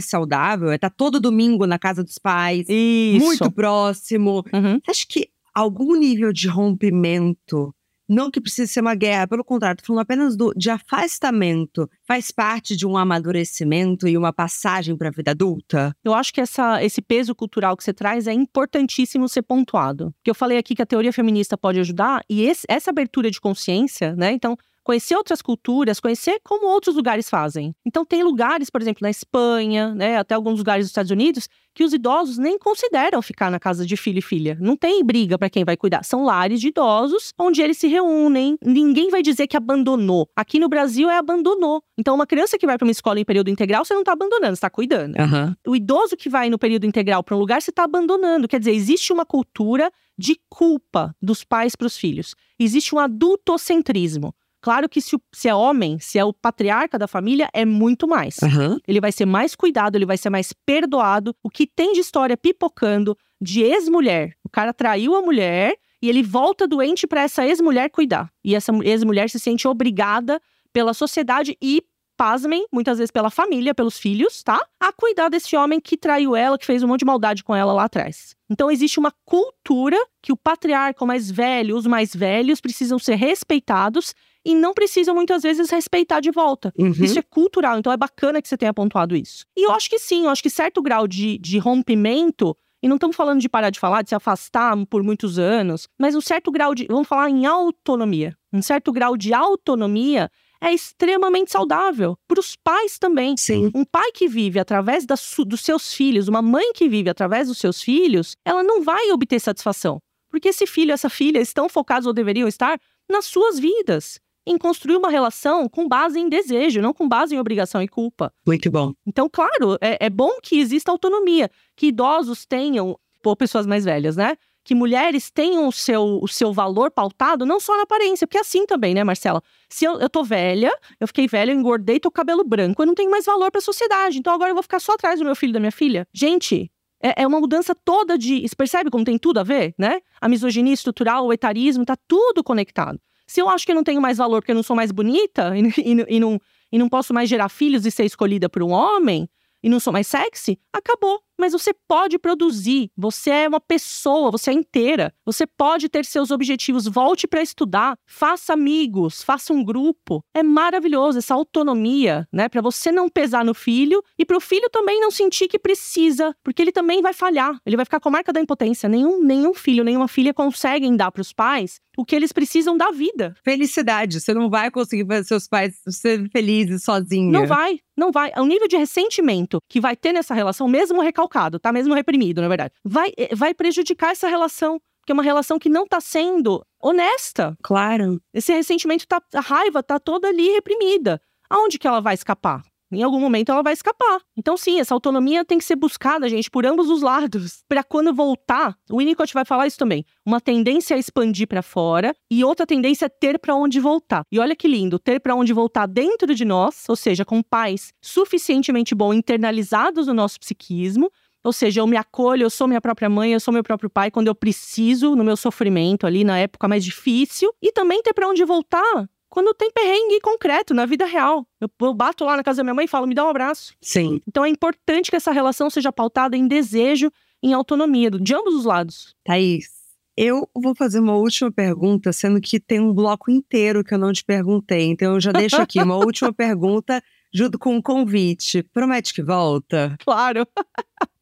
[0.00, 3.22] saudável é estar tá todo domingo na casa dos pais, Isso.
[3.22, 4.42] muito próximo.
[4.50, 4.80] Uhum.
[4.88, 7.74] Acho que algum nível de rompimento
[8.12, 11.88] não que precise ser uma guerra, pelo contrário, estou falando apenas do, de afastamento.
[12.04, 15.96] Faz parte de um amadurecimento e uma passagem para a vida adulta?
[16.04, 20.12] Eu acho que essa, esse peso cultural que você traz é importantíssimo ser pontuado.
[20.18, 23.40] Porque eu falei aqui que a teoria feminista pode ajudar, e esse, essa abertura de
[23.40, 24.32] consciência, né?
[24.32, 27.74] Então, conhecer outras culturas, conhecer como outros lugares fazem.
[27.84, 31.84] Então tem lugares, por exemplo, na Espanha, né, até alguns lugares dos Estados Unidos, que
[31.84, 34.58] os idosos nem consideram ficar na casa de filho e filha.
[34.60, 36.04] Não tem briga para quem vai cuidar.
[36.04, 38.58] São lares de idosos onde eles se reúnem.
[38.62, 40.28] Ninguém vai dizer que abandonou.
[40.36, 41.82] Aqui no Brasil é abandonou.
[41.96, 44.52] Então uma criança que vai para uma escola em período integral, você não está abandonando,
[44.52, 45.16] está cuidando.
[45.18, 45.54] Uhum.
[45.66, 48.48] O idoso que vai no período integral para um lugar, você está abandonando.
[48.48, 52.34] Quer dizer, existe uma cultura de culpa dos pais para os filhos.
[52.58, 54.34] Existe um adultocentrismo.
[54.62, 58.38] Claro que se, se, é homem, se é o patriarca da família, é muito mais.
[58.38, 58.78] Uhum.
[58.86, 61.34] Ele vai ser mais cuidado, ele vai ser mais perdoado.
[61.42, 64.36] O que tem de história pipocando de ex-mulher?
[64.44, 68.30] O cara traiu a mulher e ele volta doente para essa ex-mulher cuidar.
[68.44, 70.40] E essa ex-mulher se sente obrigada
[70.72, 71.82] pela sociedade e
[72.16, 74.60] pasmem, muitas vezes pela família, pelos filhos, tá?
[74.78, 77.72] A cuidar desse homem que traiu ela, que fez um monte de maldade com ela
[77.72, 78.36] lá atrás.
[78.48, 83.16] Então existe uma cultura que o patriarca o mais velho, os mais velhos precisam ser
[83.16, 84.14] respeitados
[84.44, 86.72] e não precisam muitas vezes respeitar de volta.
[86.78, 86.90] Uhum.
[86.90, 89.44] Isso é cultural, então é bacana que você tenha pontuado isso.
[89.56, 92.96] E eu acho que sim, eu acho que certo grau de, de rompimento e não
[92.96, 96.50] estamos falando de parar de falar, de se afastar por muitos anos, mas um certo
[96.50, 96.86] grau de.
[96.86, 98.36] Vamos falar em autonomia.
[98.52, 100.28] Um certo grau de autonomia
[100.60, 102.16] é extremamente saudável.
[102.26, 103.36] Para os pais também.
[103.36, 103.70] Sim.
[103.72, 105.14] Um pai que vive através da,
[105.46, 109.40] dos seus filhos, uma mãe que vive através dos seus filhos, ela não vai obter
[109.40, 110.00] satisfação.
[110.28, 114.96] Porque esse filho, essa filha estão focados ou deveriam estar nas suas vidas em construir
[114.96, 118.32] uma relação com base em desejo, não com base em obrigação e culpa.
[118.46, 118.92] Muito bom.
[119.06, 124.16] Então, claro, é, é bom que exista autonomia, que idosos tenham, ou pessoas mais velhas,
[124.16, 124.36] né?
[124.64, 128.40] que mulheres tenham o seu, o seu valor pautado não só na aparência, porque é
[128.40, 129.42] assim também, né, Marcela?
[129.68, 132.86] Se eu, eu tô velha, eu fiquei velha, eu engordei, tô com cabelo branco, eu
[132.86, 134.18] não tenho mais valor pra sociedade.
[134.18, 136.06] Então agora eu vou ficar só atrás do meu filho e da minha filha.
[136.12, 136.70] Gente,
[137.02, 138.46] é, é uma mudança toda de.
[138.46, 140.00] Você percebe como tem tudo a ver, né?
[140.20, 143.00] A misoginia estrutural, o etarismo, tá tudo conectado.
[143.32, 145.54] Se eu acho que eu não tenho mais valor porque eu não sou mais bonita
[145.56, 146.38] e, e, e não,
[146.70, 149.26] e não posso mais gerar filhos e ser escolhida por um homem,
[149.62, 151.22] e não sou mais sexy, acabou.
[151.38, 155.14] Mas você pode produzir, você é uma pessoa, você é inteira.
[155.24, 156.86] Você pode ter seus objetivos.
[156.86, 160.22] Volte para estudar, faça amigos, faça um grupo.
[160.34, 162.48] É maravilhoso essa autonomia, né?
[162.48, 166.34] Para você não pesar no filho e para o filho também não sentir que precisa,
[166.44, 167.58] porque ele também vai falhar.
[167.64, 168.88] Ele vai ficar com a marca da impotência.
[168.88, 172.90] Nenhum, nenhum filho, nenhuma filha conseguem dar para os pais o que eles precisam da
[172.90, 173.34] vida.
[173.42, 174.20] Felicidade.
[174.20, 177.32] Você não vai conseguir fazer seus pais serem felizes sozinhos.
[177.32, 178.32] Não vai, não vai.
[178.36, 182.48] O nível de ressentimento que vai ter nessa relação, mesmo recalcado, tá mesmo reprimido, na
[182.48, 184.80] verdade, vai, eh, vai prejudicar essa relação.
[185.00, 187.56] Porque é uma relação que não tá sendo honesta.
[187.60, 188.20] Claro.
[188.32, 191.20] Esse ressentimento, tá, a raiva tá toda ali reprimida.
[191.50, 192.62] Aonde que ela vai escapar?
[192.92, 194.20] Em algum momento ela vai escapar.
[194.36, 197.62] Então, sim, essa autonomia tem que ser buscada, gente, por ambos os lados.
[197.68, 200.04] Para quando voltar, o Winnicott vai falar isso também.
[200.24, 204.22] Uma tendência a expandir para fora e outra tendência a ter para onde voltar.
[204.30, 207.92] E olha que lindo, ter para onde voltar dentro de nós, ou seja, com pais
[208.00, 211.10] suficientemente bom internalizados no nosso psiquismo,
[211.44, 214.10] ou seja, eu me acolho, eu sou minha própria mãe, eu sou meu próprio pai
[214.10, 217.52] quando eu preciso, no meu sofrimento ali, na época mais difícil.
[217.60, 221.46] E também ter para onde voltar quando tem perrengue concreto na vida real.
[221.58, 223.74] Eu, eu, bato lá na casa da minha mãe e falo, me dá um abraço.
[223.80, 224.20] Sim.
[224.28, 227.10] Então é importante que essa relação seja pautada em desejo,
[227.42, 229.16] em autonomia, de ambos os lados.
[229.24, 229.70] Thaís,
[230.14, 234.12] eu vou fazer uma última pergunta, sendo que tem um bloco inteiro que eu não
[234.12, 234.82] te perguntei.
[234.82, 237.02] Então eu já deixo aqui uma última pergunta
[237.32, 238.62] junto com um convite.
[238.62, 239.96] Promete que volta?
[240.04, 240.46] Claro.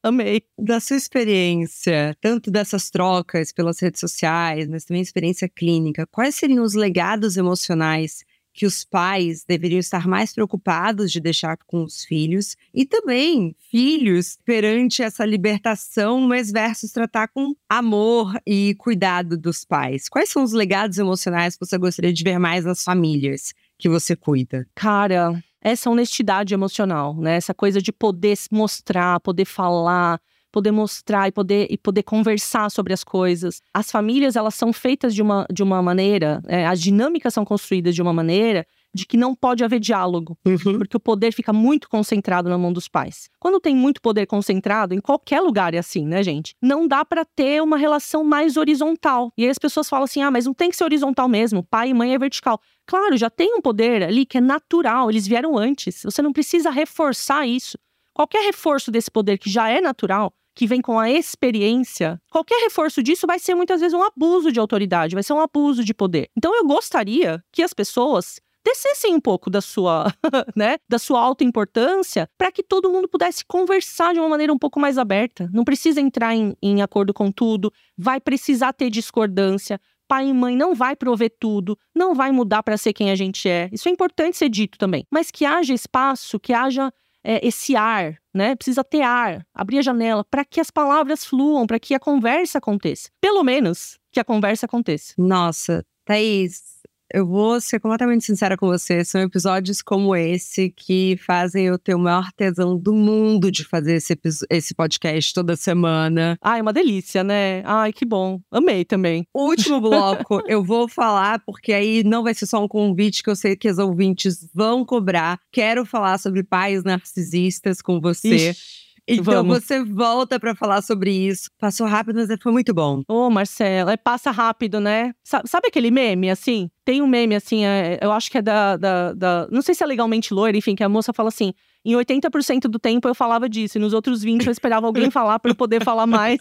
[0.02, 0.42] Amei.
[0.58, 6.64] Da sua experiência, tanto dessas trocas pelas redes sociais, mas também experiência clínica, quais seriam
[6.64, 12.56] os legados emocionais que os pais deveriam estar mais preocupados de deixar com os filhos
[12.74, 20.08] e também filhos perante essa libertação, mas versus tratar com amor e cuidado dos pais.
[20.08, 24.16] Quais são os legados emocionais que você gostaria de ver mais nas famílias que você
[24.16, 24.66] cuida?
[24.74, 27.36] Cara, essa honestidade emocional, né?
[27.36, 32.92] Essa coisa de poder mostrar, poder falar, poder mostrar e poder, e poder conversar sobre
[32.92, 33.62] as coisas.
[33.72, 37.94] As famílias, elas são feitas de uma, de uma maneira, é, as dinâmicas são construídas
[37.94, 40.78] de uma maneira de que não pode haver diálogo, uhum.
[40.78, 43.28] porque o poder fica muito concentrado na mão dos pais.
[43.38, 46.54] Quando tem muito poder concentrado, em qualquer lugar é assim, né, gente?
[46.60, 49.32] Não dá para ter uma relação mais horizontal.
[49.36, 51.90] E aí as pessoas falam assim: ah, mas não tem que ser horizontal mesmo, pai
[51.90, 52.60] e mãe é vertical.
[52.86, 56.02] Claro, já tem um poder ali que é natural, eles vieram antes.
[56.02, 57.78] Você não precisa reforçar isso.
[58.12, 63.02] Qualquer reforço desse poder que já é natural, que vem com a experiência, qualquer reforço
[63.02, 66.28] disso vai ser muitas vezes um abuso de autoridade, vai ser um abuso de poder.
[66.36, 68.40] Então eu gostaria que as pessoas
[68.72, 70.12] descessem um pouco da sua,
[70.56, 74.58] né, da sua alta importância, para que todo mundo pudesse conversar de uma maneira um
[74.58, 75.48] pouco mais aberta.
[75.52, 79.80] Não precisa entrar em, em acordo com tudo, vai precisar ter discordância.
[80.06, 83.48] Pai e mãe não vai prover tudo, não vai mudar para ser quem a gente
[83.48, 83.68] é.
[83.72, 85.06] Isso é importante ser dito também.
[85.08, 86.92] Mas que haja espaço, que haja
[87.22, 88.56] é, esse ar, né?
[88.56, 92.58] Precisa ter ar, abrir a janela para que as palavras fluam, para que a conversa
[92.58, 93.08] aconteça.
[93.20, 95.14] Pelo menos que a conversa aconteça.
[95.16, 96.79] Nossa, Thaís,
[97.12, 99.04] eu vou ser completamente sincera com você.
[99.04, 103.94] São episódios como esse que fazem eu ter o maior tesão do mundo de fazer
[103.94, 106.38] esse, esse podcast toda semana.
[106.42, 107.62] Ai, uma delícia, né?
[107.64, 108.40] Ai, que bom.
[108.50, 109.26] Amei também.
[109.34, 113.36] Último bloco eu vou falar, porque aí não vai ser só um convite que eu
[113.36, 115.38] sei que os ouvintes vão cobrar.
[115.52, 118.50] Quero falar sobre pais narcisistas com você.
[118.50, 118.80] Ixi.
[119.12, 119.64] Então Vamos.
[119.64, 121.50] você volta para falar sobre isso.
[121.58, 123.02] Passou rápido, mas foi muito bom.
[123.08, 125.12] Ô, oh, Marcela, é passa rápido, né?
[125.24, 126.70] Sabe, sabe, aquele meme, assim?
[126.84, 129.82] Tem um meme, assim, é, eu acho que é da, da, da, Não sei se
[129.82, 131.52] é legalmente loira, enfim, que a moça fala assim:
[131.84, 135.38] em 80% do tempo eu falava disso, e nos outros 20 eu esperava alguém falar
[135.38, 136.38] para eu poder falar mais.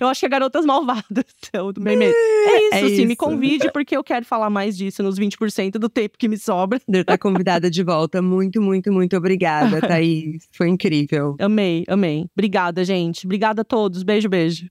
[0.00, 1.24] eu acho que é Garotas Malvadas.
[1.52, 2.04] É, o meme.
[2.04, 3.06] é isso, é assim, isso.
[3.06, 6.80] me convide porque eu quero falar mais disso nos 20% do tempo que me sobra.
[7.04, 8.22] Tá convidada de volta.
[8.22, 10.48] Muito, muito, muito obrigada, Thaís.
[10.52, 11.34] Foi incrível.
[11.40, 12.26] Amei, amei.
[12.36, 13.26] Obrigada, gente.
[13.26, 14.04] Obrigada a todos.
[14.04, 14.66] Beijo, beijo.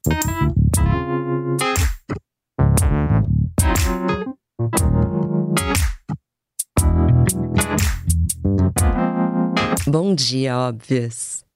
[9.88, 11.49] Bom dia, óbvias.